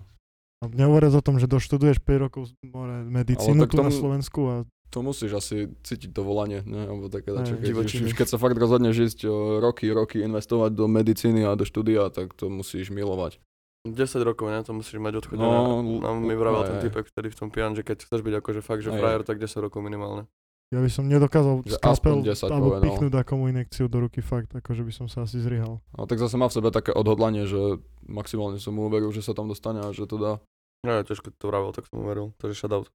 A 0.62 0.70
Nehovoriac 0.70 1.18
o 1.18 1.26
tom, 1.26 1.42
že 1.42 1.50
doštuduješ 1.50 2.06
5 2.06 2.26
rokov 2.30 2.54
more, 2.62 3.02
medicínu 3.02 3.66
tu 3.66 3.82
na 3.82 3.90
tomu- 3.90 3.98
Slovensku 3.98 4.40
a 4.46 4.56
To 4.94 5.00
musíš 5.02 5.40
asi 5.40 5.72
cítiť 5.82 6.12
to 6.12 6.22
volanie, 6.22 6.62
ne? 6.68 6.84
Alebo 6.84 7.08
také 7.08 7.32
dačo, 7.32 7.56
keď, 7.58 7.88
už, 7.88 8.12
keď 8.12 8.28
sa 8.28 8.38
fakt 8.38 8.60
rozhodneš 8.60 9.10
ísť 9.10 9.20
o, 9.24 9.64
roky, 9.64 9.88
roky 9.88 10.20
investovať 10.20 10.76
do 10.76 10.86
medicíny 10.92 11.48
a 11.48 11.56
do 11.56 11.64
štúdia, 11.64 12.12
tak 12.12 12.36
to 12.36 12.52
musíš 12.52 12.92
milovať. 12.92 13.40
10 13.84 13.98
rokov, 14.22 14.46
ne? 14.48 14.62
To 14.62 14.72
musíš 14.72 14.96
mať 14.96 15.14
odchodené. 15.18 15.42
No, 15.42 15.82
No, 15.82 16.00
nám 16.00 16.20
mi 16.20 16.34
vravel 16.34 16.64
ten 16.64 16.78
typek 16.80 17.04
vtedy 17.04 17.28
v 17.28 17.36
tom 17.36 17.50
pian, 17.50 17.74
že 17.74 17.82
keď 17.82 18.06
chceš 18.06 18.22
byť 18.22 18.36
akože 18.38 18.62
fakt, 18.62 18.82
že 18.82 18.92
frajer, 18.92 19.22
tak 19.22 19.38
10 19.38 19.50
rokov 19.60 19.80
minimálne. 19.80 20.30
ja 20.70 20.78
by 20.78 20.88
som 20.88 21.04
nedokázal 21.04 21.66
Že 21.66 21.76
skalpel 21.76 21.92
aspoň 21.92 22.16
10 22.24 22.48
alebo 22.48 22.68
povedal. 22.70 22.84
pichnúť 22.86 23.14
akomu 23.18 23.44
inekciu 23.48 23.86
do 23.86 23.98
ruky 24.00 24.22
fakt, 24.22 24.54
akože 24.54 24.82
by 24.82 24.94
som 24.94 25.06
sa 25.06 25.26
asi 25.26 25.38
zryhal. 25.38 25.82
A 25.92 26.06
tak 26.06 26.16
zase 26.16 26.38
má 26.38 26.46
v 26.46 26.56
sebe 26.56 26.70
také 26.70 26.92
odhodlanie, 26.92 27.44
že 27.44 27.82
maximálne 28.06 28.56
som 28.56 28.72
mu 28.72 28.86
uveril, 28.86 29.10
že 29.10 29.20
sa 29.20 29.34
tam 29.34 29.50
dostane 29.50 29.82
a 29.82 29.90
že 29.90 30.06
to 30.06 30.16
dá. 30.16 30.34
No 30.82 30.90
ja 30.94 31.04
tiež 31.04 31.20
keď 31.20 31.34
to 31.36 31.46
vravel, 31.46 31.70
tak 31.70 31.86
som 31.86 32.00
uveril. 32.00 32.32
Takže 32.38 32.56
shoutout. 32.56 32.88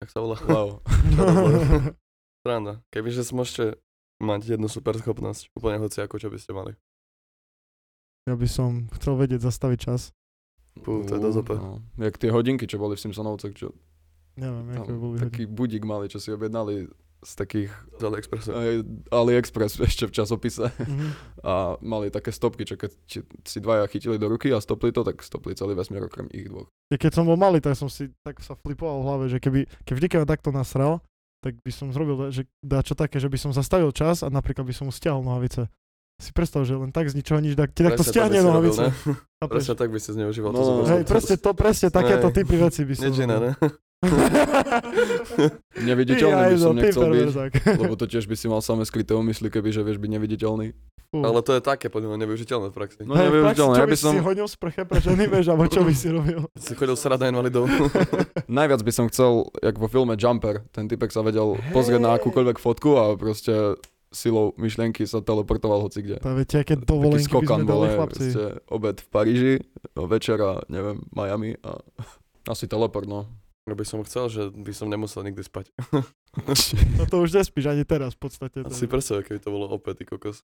Jak 0.00 0.08
sa 0.08 0.18
volá? 0.18 0.36
Wow. 0.42 0.80
Sranda. 2.42 2.80
Kebyže 2.88 3.28
môžete 3.30 3.76
mať 4.18 4.56
jednu 4.56 4.66
super 4.66 4.94
schopnosť, 4.94 5.52
úplne 5.52 5.78
hoci 5.78 6.00
ako 6.00 6.18
čo 6.18 6.28
by 6.28 6.38
ste 6.38 6.50
mali. 6.50 6.72
Ja 8.28 8.36
by 8.36 8.44
som 8.44 8.86
chcel 8.94 9.16
vedieť 9.16 9.40
zastaviť 9.40 9.78
čas. 9.80 10.12
Pú, 10.78 11.02
to 11.02 11.16
je 11.16 11.20
dosť. 11.20 11.58
No. 11.58 11.82
Jak 11.98 12.20
tie 12.20 12.30
hodinky, 12.30 12.68
čo 12.68 12.78
boli 12.78 12.94
v 12.94 13.02
Simpsonovcach, 13.02 13.56
čo 13.56 13.72
Neviem, 14.38 14.70
aké 14.70 14.92
boli 14.94 15.16
taký 15.18 15.44
budík 15.50 15.82
mali, 15.82 16.06
čo 16.06 16.22
si 16.22 16.30
objednali 16.30 16.86
z 17.18 17.32
takých 17.34 17.70
Z 17.98 18.02
AliExpressu. 18.06 18.50
AliExpress 19.10 19.72
ešte 19.90 20.06
v 20.06 20.12
časopise 20.14 20.70
Mhm. 20.78 21.06
a 21.42 21.74
mali 21.82 22.14
také 22.14 22.30
stopky, 22.30 22.62
čo 22.62 22.78
keď 22.78 22.94
si 23.42 23.58
dvaja 23.58 23.90
chytili 23.90 24.14
do 24.14 24.30
ruky 24.30 24.54
a 24.54 24.62
stopli 24.62 24.94
to, 24.94 25.02
tak 25.02 25.18
stopli 25.26 25.58
celý 25.58 25.74
vesmír 25.74 26.06
okrem 26.06 26.30
ich 26.30 26.46
dvoch. 26.46 26.70
Ja 26.94 26.96
Keď 26.96 27.10
som 27.10 27.26
bol 27.26 27.34
malý, 27.34 27.58
tak 27.58 27.74
som 27.74 27.90
si 27.90 28.14
tak 28.22 28.38
sa 28.38 28.54
flipoval 28.54 29.02
v 29.02 29.06
hlave, 29.10 29.24
že 29.26 29.42
keby, 29.42 29.66
keď 29.82 29.94
vždy, 29.98 30.06
keď 30.06 30.18
takto 30.30 30.54
nasral, 30.54 31.02
tak 31.42 31.58
by 31.58 31.70
som 31.74 31.90
zrobil 31.90 32.30
že 32.30 32.46
dá 32.62 32.86
čo 32.86 32.94
také, 32.94 33.18
že 33.18 33.26
by 33.26 33.38
som 33.38 33.50
zastavil 33.50 33.90
čas 33.90 34.22
a 34.22 34.30
napríklad 34.30 34.62
by 34.62 34.74
som 34.74 34.86
mu 34.86 34.94
stiahol 34.94 35.26
nohavice. 35.26 35.66
Si 36.18 36.34
predstav, 36.34 36.66
že 36.66 36.74
len 36.74 36.90
tak 36.90 37.06
z 37.06 37.14
ničoho 37.14 37.38
nič, 37.38 37.54
tak 37.54 37.70
ti 37.70 37.86
takto 37.86 38.02
stiahne 38.02 38.42
ne? 38.42 38.50
Chápeš? 39.38 39.54
Presne 39.54 39.74
tak 39.78 39.88
by 39.94 39.98
si 40.02 40.10
zneužíval 40.18 40.50
No, 40.50 40.58
to 40.58 40.62
no, 40.62 40.66
zober 40.66 40.90
Hej, 40.90 41.02
presne 41.06 41.36
to, 41.38 41.50
presne 41.54 41.88
takéto 41.94 42.28
typy 42.34 42.58
veci 42.58 42.82
by 42.82 42.94
som 42.98 43.14
iné, 43.14 43.36
ne? 43.38 43.52
Neviditeľný 45.90 46.54
by 46.54 46.58
som 46.58 46.74
nechcel 46.74 47.10
byť, 47.10 47.34
lebo 47.82 47.94
to 47.98 48.06
tiež 48.06 48.30
by 48.30 48.34
si 48.38 48.46
mal 48.46 48.62
samé 48.62 48.86
skryté 48.86 49.14
umysly, 49.14 49.50
keby 49.50 49.74
že 49.74 49.82
vieš 49.82 49.98
byť 49.98 50.10
neviditeľný. 50.10 50.74
Fú. 51.08 51.24
Ale 51.24 51.40
to 51.40 51.56
je 51.56 51.64
také, 51.64 51.88
podľa 51.88 52.12
mňa, 52.12 52.18
nevyužiteľné 52.28 52.68
v 52.68 52.74
praxi. 52.76 53.00
No 53.08 53.16
Hej, 53.16 53.32
nevyužiteľné, 53.32 53.74
praxi, 53.74 53.80
čo 53.80 53.82
ja 53.82 53.88
by 53.88 53.98
som, 53.98 54.12
si 54.12 54.20
hodil 54.20 54.46
sprche 54.46 54.82
pre 54.84 55.00
ženy, 55.00 55.24
vieš, 55.24 55.46
alebo 55.48 55.64
čo 55.66 55.80
by 55.80 55.92
si 55.96 56.08
robil? 56.12 56.40
Si 56.68 56.76
chodil 56.76 56.94
na 56.94 57.26
invalidov. 57.32 57.64
najviac 58.60 58.80
by 58.84 58.92
som 58.92 59.06
chcel, 59.08 59.48
jak 59.64 59.80
vo 59.80 59.88
filme 59.88 60.20
Jumper, 60.20 60.68
ten 60.68 60.84
typek 60.84 61.08
sa 61.08 61.24
vedel 61.24 61.56
pozrieť 61.72 62.02
na 62.04 62.12
akúkoľvek 62.20 62.60
fotku 62.60 63.00
a 63.00 63.16
proste 63.16 63.80
silou 64.08 64.56
myšlienky 64.56 65.04
sa 65.04 65.20
teleportoval 65.20 65.84
hoci 65.84 66.00
kde. 66.00 66.16
To 66.20 66.32
viete, 66.32 66.60
aké 66.60 66.76
Taký 66.76 66.88
dovolenky 66.88 67.28
by 67.28 67.28
skokan 67.28 67.60
sme 67.60 67.68
dali 67.68 67.86
chlapci. 67.92 68.26
obed 68.68 68.96
v 69.04 69.08
Paríži, 69.12 69.54
večera, 69.94 70.64
neviem, 70.72 71.04
Miami 71.12 71.56
a 71.60 71.80
asi 72.52 72.64
teleport, 72.64 73.04
no. 73.08 73.28
No 73.68 73.76
by 73.76 73.84
som 73.84 74.00
chcel, 74.00 74.32
že 74.32 74.42
by 74.48 74.72
som 74.72 74.88
nemusel 74.88 75.24
nikdy 75.28 75.44
spať. 75.44 75.68
No 77.00 77.08
to 77.08 77.24
už 77.24 77.34
nespíš 77.34 77.72
ani 77.72 77.82
teraz 77.82 78.14
v 78.14 78.28
podstate. 78.28 78.62
A 78.62 78.70
si 78.70 78.86
predstav, 78.86 79.24
keby 79.26 79.42
to 79.42 79.50
bolo 79.50 79.66
opäť, 79.66 80.06
kokos. 80.06 80.44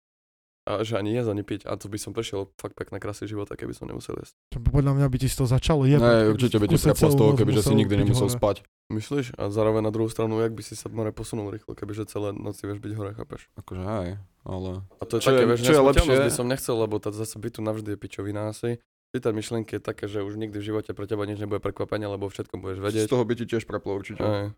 A 0.69 0.85
že 0.85 0.95
ani 0.95 1.11
jesť, 1.11 1.33
ani 1.33 1.41
piť. 1.41 1.65
A 1.65 1.75
to 1.75 1.89
by 1.89 1.97
som 1.97 2.13
prešiel 2.13 2.53
fakt 2.55 2.77
pekné 2.77 3.01
krásy 3.01 3.25
života, 3.25 3.57
keby 3.57 3.73
som 3.73 3.89
nemusel 3.89 4.13
jesť. 4.21 4.37
Podľa 4.53 4.93
mňa 4.93 5.07
by 5.09 5.17
ti 5.17 5.27
z 5.27 5.41
toho 5.41 5.49
začalo 5.49 5.89
jebať. 5.89 6.05
Ne, 6.05 6.21
keby 6.21 6.31
určite 6.31 6.57
by 6.61 6.67
ti 6.67 6.77
preplo 6.77 7.09
z 7.09 7.17
toho, 7.17 7.31
noc 7.33 7.39
kebyže 7.41 7.63
si 7.65 7.75
nikdy 7.75 7.95
nemusel 7.97 8.29
hore. 8.29 8.37
spať. 8.37 8.57
Myslíš? 8.91 9.27
A 9.35 9.49
zároveň 9.49 9.83
na 9.87 9.93
druhú 9.95 10.11
stranu, 10.11 10.37
jak 10.39 10.53
by 10.53 10.61
si 10.61 10.75
sa 10.77 10.91
more 10.91 11.11
posunul 11.11 11.49
rýchlo, 11.49 11.73
kebyže 11.73 12.05
celé 12.07 12.37
noci 12.37 12.67
vieš 12.67 12.79
byť 12.79 12.93
hore, 12.93 13.11
chápeš? 13.17 13.49
Akože 13.57 13.83
hej, 13.83 14.09
ale... 14.45 14.71
A 15.01 15.03
to 15.09 15.17
je 15.17 15.21
Čo 15.23 15.29
také, 15.33 15.43
je- 15.43 15.49
vieš, 15.49 15.61
čo 15.65 15.73
je 15.73 15.81
lepšie- 15.81 16.27
by 16.27 16.33
som 16.35 16.47
nechcel, 16.47 16.77
lebo 16.77 16.95
tá 17.01 17.09
zase 17.09 17.39
bytu 17.39 17.63
navždy 17.63 17.95
je 17.95 17.99
pičovina 17.99 18.51
asi. 18.51 18.83
Tie 19.11 19.19
myšlienky 19.27 19.79
je 19.79 19.83
také, 19.83 20.07
že 20.07 20.23
už 20.23 20.39
nikdy 20.39 20.63
v 20.63 20.65
živote 20.71 20.95
pre 20.95 21.03
teba 21.09 21.27
nič 21.27 21.43
nebude 21.43 21.59
prekvapenie, 21.59 22.07
lebo 22.07 22.27
o 22.27 22.31
všetkom 22.31 22.63
budeš 22.63 22.79
Z 22.79 22.85
vedieť. 22.85 23.07
toho 23.11 23.27
by 23.27 23.35
ti 23.35 23.45
tiež 23.49 23.67
preplo 23.67 23.99
určite. 23.99 24.23
Aj. 24.23 24.55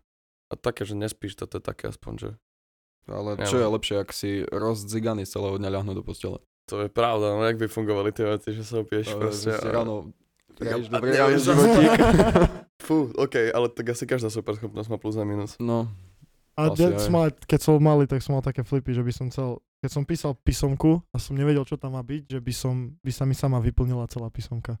A 0.49 0.53
také, 0.53 0.85
že 0.85 0.93
nespíš, 0.93 1.33
to 1.33 1.49
je 1.49 1.57
také 1.57 1.89
aspoň, 1.89 2.13
že 2.21 2.29
Ale 3.05 3.35
Ja 3.35 3.43
čo 3.43 3.57
je 3.57 3.67
lepšie, 3.67 3.95
ak 3.97 4.09
si 4.09 4.29
rozdziganý 4.45 5.23
z 5.23 5.33
celého 5.33 5.55
dňa 5.55 5.69
ľahnúť 5.71 5.95
do 5.95 6.03
postele. 6.03 6.37
to 6.65 6.79
je 6.79 6.89
pravda, 6.89 7.33
no 7.33 7.43
jak 7.43 7.57
by 7.57 7.67
fungovali 7.67 8.09
tie 8.09 8.23
veci, 8.25 8.49
že 8.49 8.63
sa 8.63 8.79
opieš 8.79 9.05
To 9.09 9.19
proste. 9.19 9.51
že 9.51 9.59
si 9.59 9.67
a- 9.67 9.73
ráno 9.73 10.15
a 10.53 10.75
dobrý 10.79 11.11
ráno, 11.11 11.35
životík. 11.35 11.89
Fú, 12.85 13.11
ok, 13.11 13.35
ale 13.49 13.67
tak 13.69 13.89
asi 13.89 14.03
každá 14.03 14.29
superschopnosť 14.29 14.87
má 14.87 14.95
plus 14.95 15.15
a 15.15 15.23
minus. 15.23 15.55
No, 15.57 15.91
A 16.53 16.69
de- 16.69 16.95
som 16.95 17.11
mal, 17.11 17.31
keď 17.33 17.59
som 17.59 17.75
malý, 17.75 18.05
tak 18.05 18.19
som 18.19 18.33
mal 18.33 18.41
také 18.41 18.61
flipy, 18.61 18.91
že 18.91 19.01
by 19.01 19.11
som 19.11 19.25
chcel, 19.27 19.49
keď 19.79 19.89
som 19.89 20.03
písal 20.03 20.31
písomku 20.37 21.03
a 21.09 21.17
som 21.17 21.33
nevedel, 21.33 21.63
čo 21.63 21.75
tam 21.75 21.93
má 21.93 22.01
byť, 22.01 22.29
že 22.29 22.39
by 22.39 22.53
som, 22.53 22.73
by 22.97 23.11
sa 23.11 23.23
mi 23.23 23.33
sama 23.33 23.59
vyplnila 23.59 24.07
celá 24.07 24.29
písomka. 24.29 24.79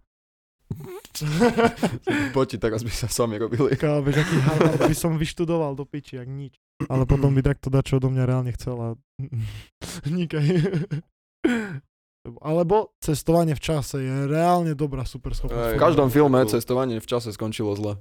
poďte, 2.31 2.57
teraz 2.59 2.81
by 2.81 2.89
sa 2.89 3.07
sami 3.07 3.35
robili. 3.37 3.75
Kámo, 3.75 4.01
vieš, 4.01 4.21
aký 4.21 4.35
Harvard 4.45 4.79
by 4.79 4.95
som 4.95 5.15
vyštudoval 5.15 5.73
do 5.73 5.83
piči, 5.83 6.15
jak 6.15 6.25
nič. 6.25 6.55
Ale 6.89 7.03
potom 7.05 7.31
by 7.33 7.41
takto 7.53 7.67
dať, 7.69 7.83
čo 7.83 7.97
do 8.01 8.09
mňa 8.09 8.23
reálne 8.27 8.51
chcel 8.55 8.75
a 8.79 8.89
nikaj. 10.09 10.45
Alebo 12.39 12.95
cestovanie 13.03 13.51
v 13.51 13.63
čase 13.63 13.99
je 13.99 14.15
reálne 14.31 14.71
dobrá 14.79 15.03
superschopnosť. 15.03 15.75
Aj. 15.75 15.75
V 15.75 15.83
každom 15.83 16.07
filme 16.07 16.39
cestovanie 16.47 17.03
v 17.03 17.07
čase 17.07 17.35
skončilo 17.35 17.75
zle. 17.75 17.99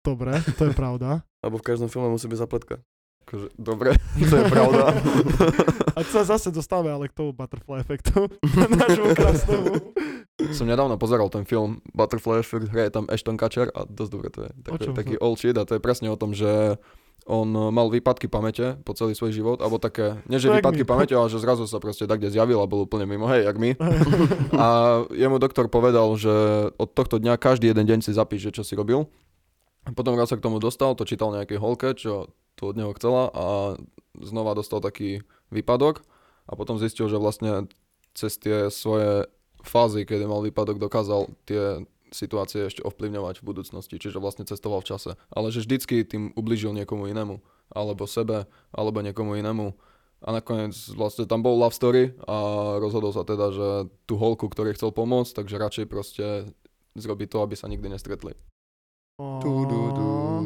Dobre, 0.00 0.40
to 0.56 0.68
je 0.68 0.72
pravda. 0.72 1.20
Alebo 1.44 1.60
v 1.60 1.64
každom 1.64 1.92
filme 1.92 2.08
musí 2.08 2.24
byť 2.24 2.40
zapletka. 2.40 2.80
Akože, 3.24 3.56
dobre, 3.56 3.96
to 4.20 4.36
je 4.36 4.44
pravda. 4.52 4.92
A 5.96 6.04
sa 6.04 6.28
zase 6.28 6.52
dostávame 6.52 6.92
ale 6.92 7.08
k 7.08 7.16
tomu 7.16 7.32
butterfly 7.32 7.80
efektu. 7.80 8.28
Nášmu 8.52 9.16
krásnemu. 9.16 9.72
Som 10.52 10.68
nedávno 10.68 11.00
pozeral 11.00 11.32
ten 11.32 11.48
film 11.48 11.80
Butterfly 11.96 12.44
Effect, 12.44 12.68
hraje 12.68 12.92
tam 12.92 13.08
Ashton 13.08 13.40
Kutcher 13.40 13.72
a 13.72 13.88
dosť 13.88 14.10
dobre 14.12 14.28
to 14.28 14.40
je. 14.44 14.50
Tak, 14.66 14.92
taký 14.92 15.14
old 15.24 15.40
shit 15.40 15.56
a 15.56 15.64
to 15.64 15.78
je 15.78 15.80
presne 15.80 16.12
o 16.12 16.20
tom, 16.20 16.36
že 16.36 16.76
on 17.24 17.48
eh, 17.50 17.72
mal 17.72 17.88
výpadky 17.88 18.28
pamäte 18.28 18.76
po 18.84 18.92
celý 18.92 19.16
svoj 19.16 19.32
život, 19.32 19.58
alebo 19.64 19.80
také, 19.80 20.20
nie 20.28 20.36
že 20.36 20.52
Tak 20.52 20.60
výpadky 20.60 20.84
my. 20.84 20.88
pamäte, 20.88 21.14
ale 21.16 21.32
že 21.32 21.40
zrazu 21.40 21.64
sa 21.64 21.80
proste 21.80 22.04
tak 22.04 22.20
kde 22.20 22.32
zjavil 22.32 22.60
a 22.60 22.68
bol 22.68 22.84
úplne 22.84 23.08
mimo, 23.08 23.24
hej, 23.28 23.48
jak 23.48 23.56
my. 23.56 23.76
A 24.64 24.66
jemu 25.12 25.40
doktor 25.40 25.72
povedal, 25.72 26.08
že 26.20 26.32
od 26.76 26.90
tohto 26.92 27.16
dňa 27.18 27.40
každý 27.40 27.72
jeden 27.72 27.84
deň 27.88 27.98
si 28.04 28.12
zapíš, 28.12 28.52
že 28.52 28.60
čo 28.60 28.62
si 28.62 28.76
robil. 28.76 29.08
Potom 29.92 30.16
raz 30.16 30.32
sa 30.32 30.40
k 30.40 30.44
tomu 30.44 30.60
dostal, 30.60 30.96
to 30.96 31.04
čítal 31.04 31.32
nejakej 31.32 31.60
holke, 31.60 31.92
čo 31.92 32.32
to 32.56 32.72
od 32.72 32.76
neho 32.76 32.92
chcela 32.96 33.28
a 33.34 33.44
znova 34.16 34.56
dostal 34.56 34.80
taký 34.80 35.20
výpadok 35.52 36.00
a 36.48 36.52
potom 36.56 36.80
zistil, 36.80 37.10
že 37.10 37.20
vlastne 37.20 37.68
cez 38.16 38.38
tie 38.40 38.72
svoje 38.72 39.28
fázy, 39.64 40.04
kedy 40.06 40.24
mal 40.28 40.40
výpadok, 40.44 40.78
dokázal 40.78 41.28
tie 41.48 41.84
situácie 42.14 42.70
ešte 42.70 42.86
ovplyvňovať 42.86 43.42
v 43.42 43.46
budúcnosti, 43.50 43.98
čiže 43.98 44.22
vlastne 44.22 44.46
cestoval 44.46 44.80
v 44.80 44.94
čase. 44.94 45.10
Ale 45.34 45.50
že 45.50 45.66
vždycky 45.66 46.06
tým 46.06 46.30
ubližil 46.38 46.70
niekomu 46.70 47.10
inému, 47.10 47.42
alebo 47.74 48.06
sebe, 48.06 48.46
alebo 48.70 49.02
niekomu 49.02 49.34
inému. 49.34 49.74
A 50.24 50.28
nakoniec 50.32 50.72
vlastne 50.96 51.28
tam 51.28 51.44
bol 51.44 51.58
love 51.58 51.76
story 51.76 52.16
a 52.24 52.36
rozhodol 52.80 53.12
sa 53.12 53.28
teda, 53.28 53.52
že 53.52 53.68
tú 54.08 54.16
holku, 54.16 54.48
ktorej 54.48 54.78
chcel 54.78 54.94
pomôcť, 54.94 55.36
takže 55.36 55.60
radšej 55.60 55.86
proste 55.90 56.48
zrobí 56.96 57.28
to, 57.28 57.44
aby 57.44 57.58
sa 57.58 57.68
nikdy 57.68 57.92
nestretli. 57.92 58.32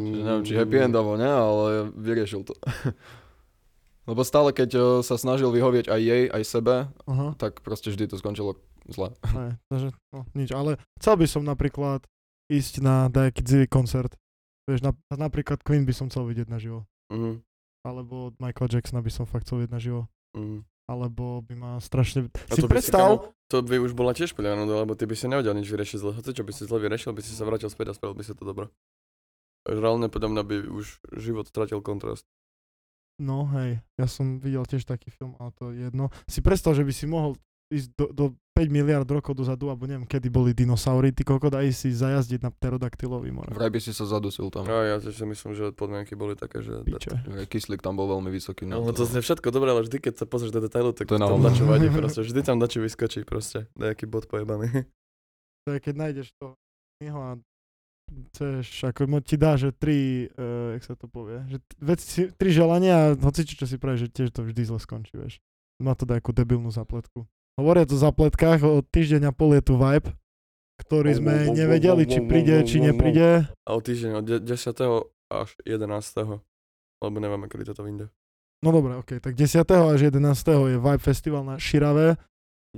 Čiže 0.03 0.25
neviem, 0.25 0.45
či 0.45 0.59
happy 0.59 0.77
end 0.83 0.95
alebo 0.99 1.15
ne, 1.15 1.31
ale 1.31 1.89
vyriešil 1.95 2.43
to. 2.43 2.59
Lebo 4.09 4.25
stále, 4.25 4.57
keď 4.57 4.71
eh, 4.75 4.85
sa 5.05 5.21
snažil 5.21 5.53
vyhovieť 5.53 5.93
aj 5.93 6.01
jej, 6.01 6.25
aj 6.33 6.43
sebe, 6.49 6.75
Aha. 6.89 7.37
tak 7.37 7.61
proste 7.61 7.93
vždy 7.93 8.09
to 8.09 8.17
skončilo 8.17 8.57
zle. 8.89 9.13
Ne, 9.37 9.61
takže, 9.71 9.89
no, 10.13 10.25
nič, 10.33 10.51
ale 10.53 10.81
chcel 11.01 11.15
by 11.21 11.27
som 11.29 11.43
napríklad 11.45 12.05
ísť 12.49 12.81
na 12.81 13.13
nejaký 13.13 13.45
dzivý 13.45 13.67
koncert. 13.69 14.17
Vieš, 14.69 14.85
na, 14.85 14.93
napríklad 15.13 15.65
Queen 15.65 15.85
by 15.85 15.93
som 15.97 16.09
chcel 16.09 16.29
vidieť 16.29 16.49
naživo. 16.49 16.89
Mhm. 17.13 17.45
Alebo 17.87 18.33
od 18.33 18.35
Michaela 18.37 18.69
Jacksona 18.69 19.01
by 19.01 19.13
som 19.13 19.25
fakt 19.25 19.49
chcel 19.49 19.65
vidieť 19.65 19.73
naživo. 19.73 20.09
Mhm. 20.37 20.65
Alebo 20.89 21.45
by 21.45 21.55
ma 21.57 21.73
strašne... 21.85 22.33
A 22.33 22.55
si 22.57 22.65
to 22.65 22.69
by 22.69 22.81
si, 22.81 22.89
predstav, 22.89 23.09
kamo, 23.29 23.37
to 23.53 23.61
by 23.61 23.77
už 23.77 23.93
bola 23.93 24.17
tiež 24.17 24.33
mňa, 24.33 24.65
lebo 24.65 24.97
ty 24.97 25.05
by 25.05 25.13
si 25.13 25.29
nevedel 25.29 25.53
nič 25.53 25.69
vyriešiť 25.69 26.01
zle. 26.01 26.17
Hoci 26.17 26.33
čo 26.33 26.49
by 26.49 26.53
si 26.57 26.65
zle 26.65 26.81
vyriešil, 26.81 27.13
by 27.13 27.21
si 27.21 27.37
sa 27.37 27.45
vrátil 27.45 27.69
späť 27.69 27.93
a 27.93 27.97
spravil 27.97 28.17
by 28.17 28.25
si 28.25 28.33
to 28.33 28.45
dobro. 28.49 28.73
Reálne 29.69 30.09
podľa 30.09 30.33
mňa 30.33 30.43
by 30.49 30.57
už 30.73 31.05
život 31.21 31.45
stratil 31.45 31.85
kontrast. 31.85 32.25
No 33.19 33.51
hej, 33.53 33.83
ja 33.99 34.07
som 34.07 34.39
videl 34.39 34.63
tiež 34.63 34.87
taký 34.87 35.11
film, 35.11 35.35
ale 35.43 35.51
to 35.59 35.75
je 35.75 35.91
jedno. 35.91 36.09
Si 36.31 36.39
predstav, 36.39 36.73
že 36.79 36.87
by 36.87 36.93
si 36.95 37.05
mohol 37.05 37.35
ísť 37.69 37.89
do, 37.95 38.07
do 38.13 38.25
5 38.57 38.75
miliard 38.75 39.07
rokov 39.07 39.39
dozadu, 39.39 39.71
alebo 39.71 39.87
neviem, 39.87 40.03
kedy 40.03 40.27
boli 40.33 40.51
dinosaury, 40.51 41.15
ty 41.15 41.23
a 41.23 41.61
ísť 41.63 41.79
si 41.79 41.89
zajazdiť 41.95 42.41
na 42.43 42.51
pterodaktylový 42.51 43.31
more. 43.31 43.55
Vraj 43.55 43.71
by 43.71 43.79
si 43.79 43.95
sa 43.95 44.03
zadusil 44.03 44.51
tam. 44.51 44.67
A 44.67 44.83
ja 44.83 44.97
si 44.99 45.23
myslím, 45.23 45.55
že 45.55 45.71
podmienky 45.71 46.19
boli 46.19 46.35
také, 46.35 46.65
že... 46.65 46.83
Piče. 46.83 47.15
Kyslík 47.47 47.79
tam 47.79 47.95
bol 47.95 48.11
veľmi 48.11 48.35
vysoký. 48.35 48.67
No, 48.67 48.83
na 48.83 48.91
to 48.91 49.07
je 49.07 49.23
všetko 49.23 49.55
dobré, 49.55 49.71
ale 49.71 49.87
vždy, 49.87 50.03
keď 50.03 50.15
sa 50.19 50.27
pozrieš 50.27 50.51
do 50.51 50.61
detailu, 50.65 50.91
tak 50.91 51.07
To 51.07 51.15
je 51.15 51.23
na 51.23 51.31
tam 51.31 51.39
dačo 51.39 51.65
vadí 51.71 51.87
proste. 52.03 52.27
Vždy 52.27 52.41
tam 52.43 52.59
dačo 52.59 52.83
vyskočí 52.83 53.23
proste. 53.23 53.71
Nejaký 53.79 54.11
bod 54.11 54.27
pojebaný. 54.27 54.89
To 55.69 55.77
je, 55.77 55.79
keď 55.79 55.95
nájdeš 55.95 56.35
to 56.41 56.59
knihu 56.99 57.21
a 57.23 57.31
chceš, 58.33 58.89
ako 58.89 59.21
ti 59.21 59.37
dá, 59.37 59.55
že 59.55 59.71
tri, 59.71 60.27
uh, 60.35 60.75
jak 60.75 60.83
sa 60.83 60.95
to 60.97 61.07
povie, 61.07 61.45
že 61.47 61.59
veci, 61.79 62.33
tri 62.35 62.51
želania 62.51 63.13
a 63.13 63.15
hoci 63.15 63.45
čo 63.45 63.69
si 63.69 63.77
praje, 63.77 64.09
že 64.09 64.09
tiež 64.11 64.29
to 64.33 64.43
vždy 64.43 64.63
zle 64.65 64.81
skončí, 64.81 65.15
vieš. 65.15 65.39
Má 65.79 65.95
to 65.95 66.09
takú 66.09 66.35
debilnú 66.35 66.75
zapletku. 66.75 67.29
Hovoriac 67.59 67.91
o 67.91 67.99
zapletkách, 67.99 68.63
o 68.63 68.87
týždeň 68.87 69.29
a 69.29 69.33
pol 69.35 69.59
je 69.59 69.63
tu 69.67 69.75
vibe, 69.75 70.15
ktorý 70.79 71.11
sme 71.19 71.51
nevedeli, 71.51 72.07
či 72.07 72.23
príde, 72.23 72.63
či 72.63 72.79
nepríde. 72.79 73.51
A 73.67 73.71
o 73.75 73.83
týždeň 73.83 74.23
od 74.23 74.25
de- 74.25 74.43
10. 74.47 75.11
až 75.27 75.59
11. 75.67 76.39
Lebo 77.03 77.17
nevieme, 77.19 77.51
kedy 77.51 77.75
toto 77.75 77.83
vyjde. 77.83 78.15
No 78.63 78.71
dobre, 78.71 78.95
ok, 78.95 79.19
tak 79.19 79.35
10. 79.35 79.67
až 79.91 79.99
11. 80.07 80.71
je 80.71 80.79
Vibe 80.79 81.03
Festival 81.03 81.43
na 81.43 81.59
Širave. 81.59 82.15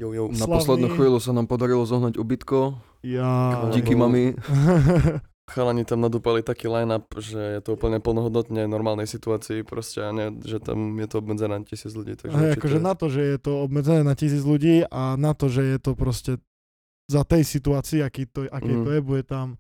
Jo, 0.01 0.17
jo. 0.17 0.33
Na 0.33 0.49
Slavný. 0.49 0.57
poslednú 0.57 0.89
chvíľu 0.97 1.19
sa 1.21 1.37
nám 1.37 1.45
podarilo 1.45 1.85
zohnať 1.85 2.17
ubytko. 2.17 2.81
Ja... 3.05 3.69
Díky 3.77 3.93
mami. 3.93 4.33
Chalani 5.51 5.83
tam 5.83 6.01
nadúpali 6.01 6.41
taký 6.41 6.67
line-up, 6.67 7.11
že 7.17 7.37
je 7.37 7.61
to 7.61 7.75
úplne 7.75 7.99
plnohodnotne 7.99 8.63
v 8.63 8.71
normálnej 8.71 9.05
situácii 9.05 9.63
proste 9.63 9.99
a 10.01 10.09
ne, 10.09 10.31
že 10.39 10.59
tam 10.59 10.79
je 10.95 11.07
to 11.07 11.17
obmedzené 11.17 11.53
na 11.53 11.65
tisíc 11.65 11.91
ľudí. 11.91 12.15
Takže 12.15 12.31
určite- 12.31 12.55
akože 12.57 12.79
na 12.79 12.95
to, 12.95 13.07
že 13.09 13.23
je 13.25 13.39
to 13.41 13.53
obmedzené 13.61 14.03
na 14.03 14.15
tisíc 14.15 14.41
ľudí 14.41 14.83
a 14.85 15.17
na 15.17 15.33
to, 15.33 15.47
že 15.47 15.63
je 15.67 15.79
to 15.81 15.93
proste 15.93 16.33
za 17.07 17.23
tej 17.23 17.43
situácii, 17.43 18.01
aký 18.01 18.25
to, 18.25 18.47
aký 18.47 18.71
Mhm. 18.71 18.83
to 18.85 18.91
je, 18.93 19.01
bude 19.01 19.23
tam, 19.25 19.59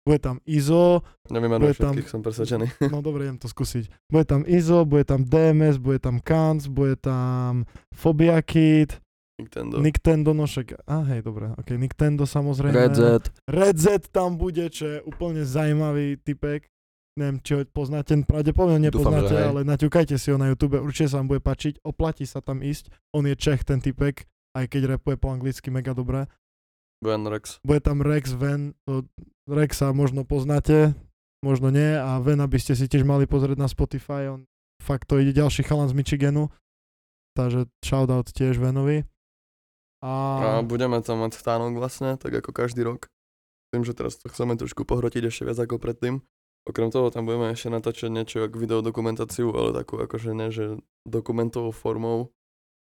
bude 0.00 0.18
tam 0.18 0.38
IZO, 0.44 1.02
Nevymenujem 1.28 1.62
bude 1.64 1.74
tam- 1.74 1.98
som 2.04 2.22
presvedčený. 2.22 2.66
no 2.94 3.02
dobre, 3.02 3.26
idem 3.26 3.36
to 3.36 3.46
skúsiť. 3.46 3.90
Bude 4.06 4.22
tam 4.24 4.42
IZO, 4.44 4.82
bude 4.84 5.02
tam 5.02 5.20
DMS, 5.20 5.76
bude 5.76 5.98
tam 5.98 6.18
Kans, 6.18 6.66
bude 6.66 6.94
tam 6.96 7.66
Phobia 7.90 8.38
Kid, 8.38 9.01
Nintendo. 9.40 9.80
Nintendo, 9.80 10.30
no 10.36 10.44
však, 10.44 10.84
a 10.84 10.96
hej, 11.08 11.20
dobre, 11.24 11.56
ok, 11.56 11.68
Nintendo 11.74 12.28
samozrejme. 12.28 12.76
Red 12.76 12.94
Z. 12.94 13.02
Red 13.48 13.76
Z 13.80 13.86
tam 14.12 14.36
bude, 14.36 14.68
čo 14.68 14.84
je 14.86 14.98
úplne 15.08 15.42
zaujímavý 15.42 16.20
typek. 16.20 16.68
Neviem, 17.12 17.44
či 17.44 17.50
ho 17.56 17.60
poznáte, 17.68 18.16
pravdepodobne 18.24 18.88
Dúfam, 18.88 19.12
nepoznáte, 19.12 19.36
hej. 19.36 19.44
ale 19.44 19.60
naťukajte 19.68 20.16
si 20.16 20.32
ho 20.32 20.40
na 20.40 20.48
YouTube, 20.48 20.80
určite 20.80 21.12
sa 21.12 21.20
vám 21.20 21.28
bude 21.28 21.44
pačiť, 21.44 21.84
oplatí 21.84 22.24
sa 22.24 22.40
tam 22.40 22.64
ísť. 22.64 22.88
On 23.12 23.20
je 23.28 23.36
Čech, 23.36 23.68
ten 23.68 23.84
typek, 23.84 24.24
aj 24.56 24.64
keď 24.72 24.96
rapuje 24.96 25.20
po 25.20 25.28
anglicky 25.28 25.68
mega 25.68 25.92
dobre. 25.92 26.24
Bujan 27.04 27.28
Rex. 27.28 27.60
Bude 27.60 27.84
tam 27.84 28.00
Rex 28.00 28.32
Ven, 28.32 28.72
to 28.88 29.04
Rexa 29.44 29.92
možno 29.92 30.24
poznáte, 30.24 30.96
možno 31.44 31.68
nie, 31.68 31.98
a 31.98 32.16
Vena 32.24 32.48
by 32.48 32.56
ste 32.56 32.72
si 32.78 32.88
tiež 32.88 33.04
mali 33.04 33.28
pozrieť 33.28 33.60
na 33.60 33.68
Spotify, 33.68 34.32
on 34.32 34.48
fakt 34.80 35.12
to 35.12 35.20
ide 35.20 35.36
ďalší 35.36 35.62
chalan 35.62 35.92
z 35.92 35.94
Michiganu, 35.94 36.48
takže 37.38 37.68
shoutout 37.84 38.32
tiež 38.32 38.56
Venovi. 38.56 39.04
A 40.02 40.10
A, 40.42 40.66
budeme 40.66 40.98
tam 41.00 41.22
mať 41.22 41.38
stánok 41.38 41.78
vlastne, 41.78 42.18
tak 42.18 42.34
ako 42.34 42.50
každý 42.50 42.82
rok. 42.82 43.06
Tým, 43.70 43.86
že 43.86 43.94
teraz 43.94 44.18
to 44.18 44.26
chceme 44.28 44.58
trošku 44.58 44.82
pohrotiť 44.82 45.30
ešte 45.30 45.46
viac 45.46 45.56
ako 45.62 45.78
predtým. 45.78 46.20
Okrem 46.66 46.90
toho 46.90 47.10
tam 47.10 47.26
budeme 47.26 47.50
ešte 47.50 47.70
natáčať 47.70 48.10
niečo 48.10 48.42
ako 48.46 48.54
videodokumentáciu, 48.58 49.50
ale 49.50 49.74
takú 49.74 49.98
akože 49.98 50.30
ne, 50.34 50.50
že 50.50 50.78
dokumentovou 51.06 51.74
formou, 51.74 52.30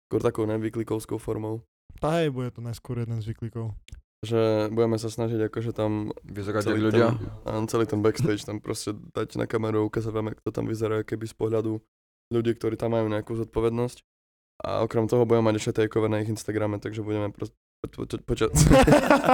skôr 0.09 0.19
takou 0.19 0.43
nevyklikovskou 0.47 1.15
formou. 1.15 1.63
tá 1.99 2.19
hej, 2.19 2.31
bude 2.31 2.51
to 2.51 2.59
najskôr 2.63 3.03
jeden 3.03 3.19
z 3.19 3.31
výklikov. 3.31 3.75
že 4.19 4.67
budeme 4.75 4.99
sa 4.99 5.07
snažiť 5.07 5.47
akože 5.47 5.71
tam 5.71 6.11
Vyzerať 6.27 6.67
celý 6.67 6.91
ľudia. 6.91 7.15
ten, 7.47 7.63
celý 7.71 7.85
ten 7.87 8.03
backstage 8.03 8.43
tam 8.43 8.59
proste 8.59 8.91
dať 9.15 9.39
na 9.39 9.47
kameru, 9.47 9.87
ukázať 9.87 10.11
vám, 10.11 10.35
ako 10.35 10.41
to 10.43 10.51
tam 10.51 10.65
vyzerá, 10.67 11.07
keby 11.07 11.23
z 11.23 11.35
pohľadu 11.39 11.79
ľudí, 12.35 12.51
ktorí 12.59 12.75
tam 12.75 12.99
majú 12.99 13.07
nejakú 13.07 13.31
zodpovednosť. 13.39 14.03
A 14.59 14.81
okrem 14.81 15.05
toho 15.05 15.23
budeme 15.23 15.45
mať 15.45 15.55
ešte 15.57 15.71
takeover 15.79 16.07
na 16.07 16.19
ich 16.19 16.27
Instagrame, 16.27 16.77
takže 16.77 16.99
budeme 16.99 17.29
proste 17.29 17.55
po, 17.79 18.03
po, 18.03 18.17
počas, 18.19 18.51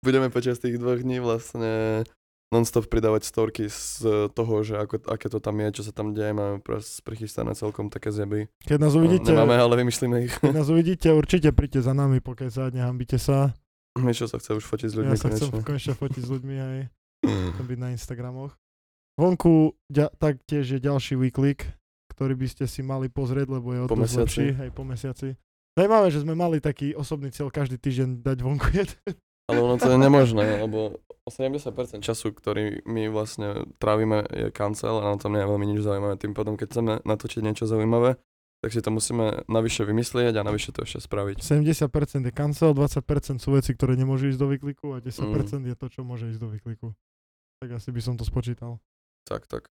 budeme 0.00 0.28
počas 0.28 0.56
tých 0.56 0.76
dvoch 0.76 0.96
dní 0.96 1.20
vlastne 1.20 2.02
non-stop 2.48 2.88
pridávať 2.88 3.22
storky 3.22 3.68
z 3.68 4.02
toho, 4.32 4.54
že 4.60 4.74
ako, 4.74 5.06
aké 5.06 5.28
to 5.28 5.38
tam 5.38 5.60
je, 5.60 5.68
čo 5.70 5.82
sa 5.84 5.92
tam 5.92 6.10
deje, 6.10 6.32
máme 6.32 6.58
proste 6.58 6.98
prichystané 7.00 7.52
celkom 7.52 7.86
také 7.86 8.10
zjeby. 8.10 8.50
Keď 8.60 8.78
nás 8.80 8.90
No, 8.90 8.98
uvidíte, 8.98 9.30
nemáme, 9.30 9.54
ale 9.54 9.76
vymyslíme 9.76 10.16
ich. 10.20 10.34
keď 10.34 10.56
nás 10.56 10.66
uvidíte, 10.66 11.12
určite 11.12 11.52
príďte 11.52 11.84
za 11.84 11.92
nami, 11.92 12.18
pokiaľ 12.18 12.50
sa 12.50 12.64
nehambite 12.66 13.16
sa. 13.16 13.54
Mišo 13.94 14.24
sa 14.24 14.38
chce 14.38 14.56
už 14.56 14.64
fotiť 14.64 14.88
s 14.88 14.94
ľuďmi 14.96 15.12
Ja 15.12 15.20
sa 15.20 15.28
chcem 15.28 15.46
konečne. 15.46 15.62
konečne 15.64 15.94
fotiť 15.94 16.22
s 16.22 16.30
ľuďmi 16.30 16.54
aj 16.56 16.76
chcem 17.54 17.66
byť 17.66 17.78
na 17.78 17.88
Instagramoch. 17.92 18.52
Vonku 19.14 19.54
ďa, 19.86 20.08
taktiež 20.12 20.64
je 20.66 20.80
ďalší 20.80 21.14
weeklik, 21.14 21.68
ktorý 22.20 22.36
by 22.36 22.48
ste 22.52 22.68
si 22.68 22.84
mali 22.84 23.08
pozrieť, 23.08 23.48
lebo 23.48 23.72
je 23.72 23.80
o 23.80 23.88
mesiaci. 23.96 24.20
lepší, 24.20 24.46
aj 24.60 24.70
po 24.76 24.84
mesiaci. 24.84 25.28
Zajímavé, 25.72 26.06
že 26.12 26.20
sme 26.20 26.36
mali 26.36 26.60
taký 26.60 26.92
osobný 26.92 27.32
cieľ 27.32 27.48
každý 27.48 27.80
týždeň 27.80 28.20
dať 28.20 28.38
vonku 28.44 28.68
jeden. 28.76 29.16
Ale 29.48 29.64
ono 29.64 29.80
to 29.80 29.88
je 29.88 29.96
nemožné, 29.96 30.60
lebo 30.60 31.00
70% 31.24 32.04
času, 32.04 32.36
ktorý 32.36 32.84
my 32.84 33.08
vlastne 33.08 33.64
trávime, 33.80 34.28
je 34.28 34.52
cancel 34.52 35.00
a 35.00 35.08
na 35.08 35.16
tom 35.16 35.32
nie 35.32 35.40
je 35.40 35.48
veľmi 35.48 35.66
nič 35.72 35.80
zaujímavé. 35.80 36.20
Tým 36.20 36.36
pádom, 36.36 36.60
keď 36.60 36.66
chceme 36.68 36.92
natočiť 37.08 37.40
niečo 37.40 37.64
zaujímavé, 37.64 38.20
tak 38.60 38.76
si 38.76 38.84
to 38.84 38.92
musíme 38.92 39.48
navyše 39.48 39.88
vymyslieť 39.88 40.36
a 40.36 40.44
navyše 40.44 40.76
to 40.76 40.84
ešte 40.84 41.00
spraviť. 41.00 41.40
70% 41.40 41.88
je 42.28 42.32
cancel, 42.36 42.76
20% 42.76 43.40
sú 43.40 43.48
veci, 43.56 43.72
ktoré 43.72 43.96
nemôžu 43.96 44.28
ísť 44.28 44.36
do 44.36 44.52
wykliku 44.52 44.92
a 44.92 45.00
10% 45.00 45.64
Mm. 45.64 45.72
je 45.72 45.74
to, 45.80 45.86
čo 45.88 46.04
môže 46.04 46.28
ísť 46.28 46.40
do 46.44 46.52
wykliku. 46.52 46.92
Tak 47.64 47.80
asi 47.80 47.88
by 47.88 48.00
som 48.04 48.20
to 48.20 48.28
spočítal. 48.28 48.76
Tak, 49.24 49.48
tak. 49.48 49.72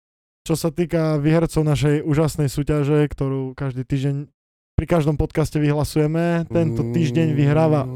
Čo 0.51 0.59
sa 0.59 0.75
týka 0.75 1.15
výhercov 1.23 1.63
našej 1.63 2.03
úžasnej 2.03 2.51
súťaže, 2.51 3.07
ktorú 3.07 3.55
každý 3.55 3.87
týždeň 3.87 4.27
pri 4.75 4.87
každom 4.91 5.15
podcaste 5.15 5.63
vyhlasujeme, 5.63 6.43
tento 6.51 6.83
týždeň 6.91 7.39
vyhráva 7.39 7.87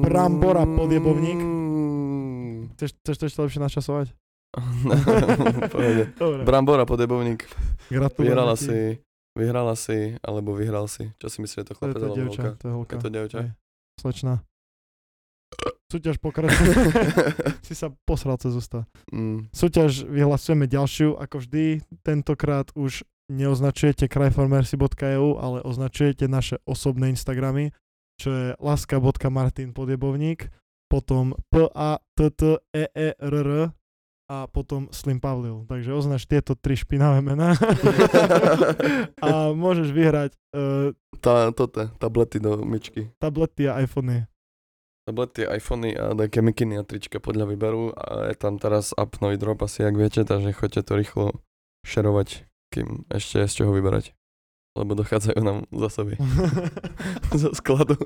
Brambora 0.00 0.64
podjebovník. 0.64 1.36
Chceš, 2.72 2.96
chceš 3.04 3.16
to 3.20 3.24
ešte 3.28 3.40
lepšie 3.44 3.60
načasovať? 3.60 4.06
Brambora 6.48 6.88
podebovník. 6.88 7.44
Gratulujem. 7.92 8.32
Vyhrala 8.32 8.56
ti. 8.56 8.64
si, 8.64 8.80
vyhrala 9.36 9.76
si, 9.76 10.16
alebo 10.24 10.56
vyhral 10.56 10.88
si. 10.88 11.12
Čo 11.20 11.28
si 11.28 11.44
myslíš, 11.44 11.60
je 11.60 11.66
to 11.68 11.76
chlapec 11.76 12.00
to 12.00 12.08
alebo 12.08 12.24
holka? 12.24 12.56
to 12.56 12.64
je 12.64 12.72
holka. 12.72 12.94
Je 12.96 13.04
to 13.04 13.10
dievča? 13.12 13.38
Hej. 13.44 13.50
Súťaž 15.88 16.20
pokračuje. 16.20 16.72
si 17.66 17.72
sa 17.72 17.88
posral 18.04 18.36
cez 18.36 18.52
ústa. 18.52 18.84
Mm. 19.08 19.48
Súťaž 19.50 20.04
vyhlasujeme 20.04 20.68
ďalšiu, 20.68 21.16
ako 21.16 21.40
vždy. 21.40 21.80
Tentokrát 22.04 22.68
už 22.76 23.08
neoznačujete 23.32 24.04
cryformercy.eu, 24.08 25.40
ale 25.40 25.64
označujete 25.64 26.28
naše 26.28 26.60
osobné 26.68 27.12
Instagramy, 27.12 27.72
čo 28.20 28.28
je 28.28 28.46
laska.martinpodjebovník, 28.60 30.52
potom 30.88 31.36
p 31.48 31.68
a 31.72 32.00
t 32.16 32.20
t 32.36 32.60
e 32.72 32.84
e 32.92 33.08
r 33.16 33.34
r 33.44 33.50
a 34.28 34.44
potom 34.44 34.92
Slim 34.92 35.24
Pavlil. 35.24 35.64
Takže 35.64 35.96
označ 35.96 36.28
tieto 36.28 36.52
tri 36.52 36.76
špinavé 36.76 37.24
mená 37.24 37.56
a 39.24 39.56
môžeš 39.56 39.88
vyhrať 39.88 40.36
uh, 40.52 40.92
Tá, 41.24 41.48
toto, 41.56 41.88
tablety 41.96 42.36
do 42.36 42.60
myčky. 42.60 43.08
tablety 43.16 43.64
a 43.72 43.80
iPhony. 43.80 44.28
Tablety, 45.08 45.48
iPhony 45.48 45.96
a 45.96 46.12
také 46.12 46.44
mikiny 46.44 46.76
a 46.76 46.84
trička 46.84 47.16
podľa 47.16 47.48
výberu 47.48 47.96
a 47.96 48.28
je 48.28 48.36
tam 48.36 48.60
teraz 48.60 48.92
up 48.92 49.16
nový 49.24 49.40
drop 49.40 49.64
asi, 49.64 49.80
jak 49.80 49.96
viete, 49.96 50.20
takže 50.20 50.52
choďte 50.52 50.84
to 50.84 50.92
rýchlo 51.00 51.24
šerovať, 51.88 52.44
kým 52.68 53.08
ešte 53.08 53.40
je 53.40 53.48
z 53.48 53.54
čoho 53.64 53.72
vyberať. 53.72 54.12
Lebo 54.76 54.92
dochádzajú 54.92 55.40
nám 55.40 55.64
zásoby 55.72 56.20
zo 57.40 57.56
skladu. 57.56 57.96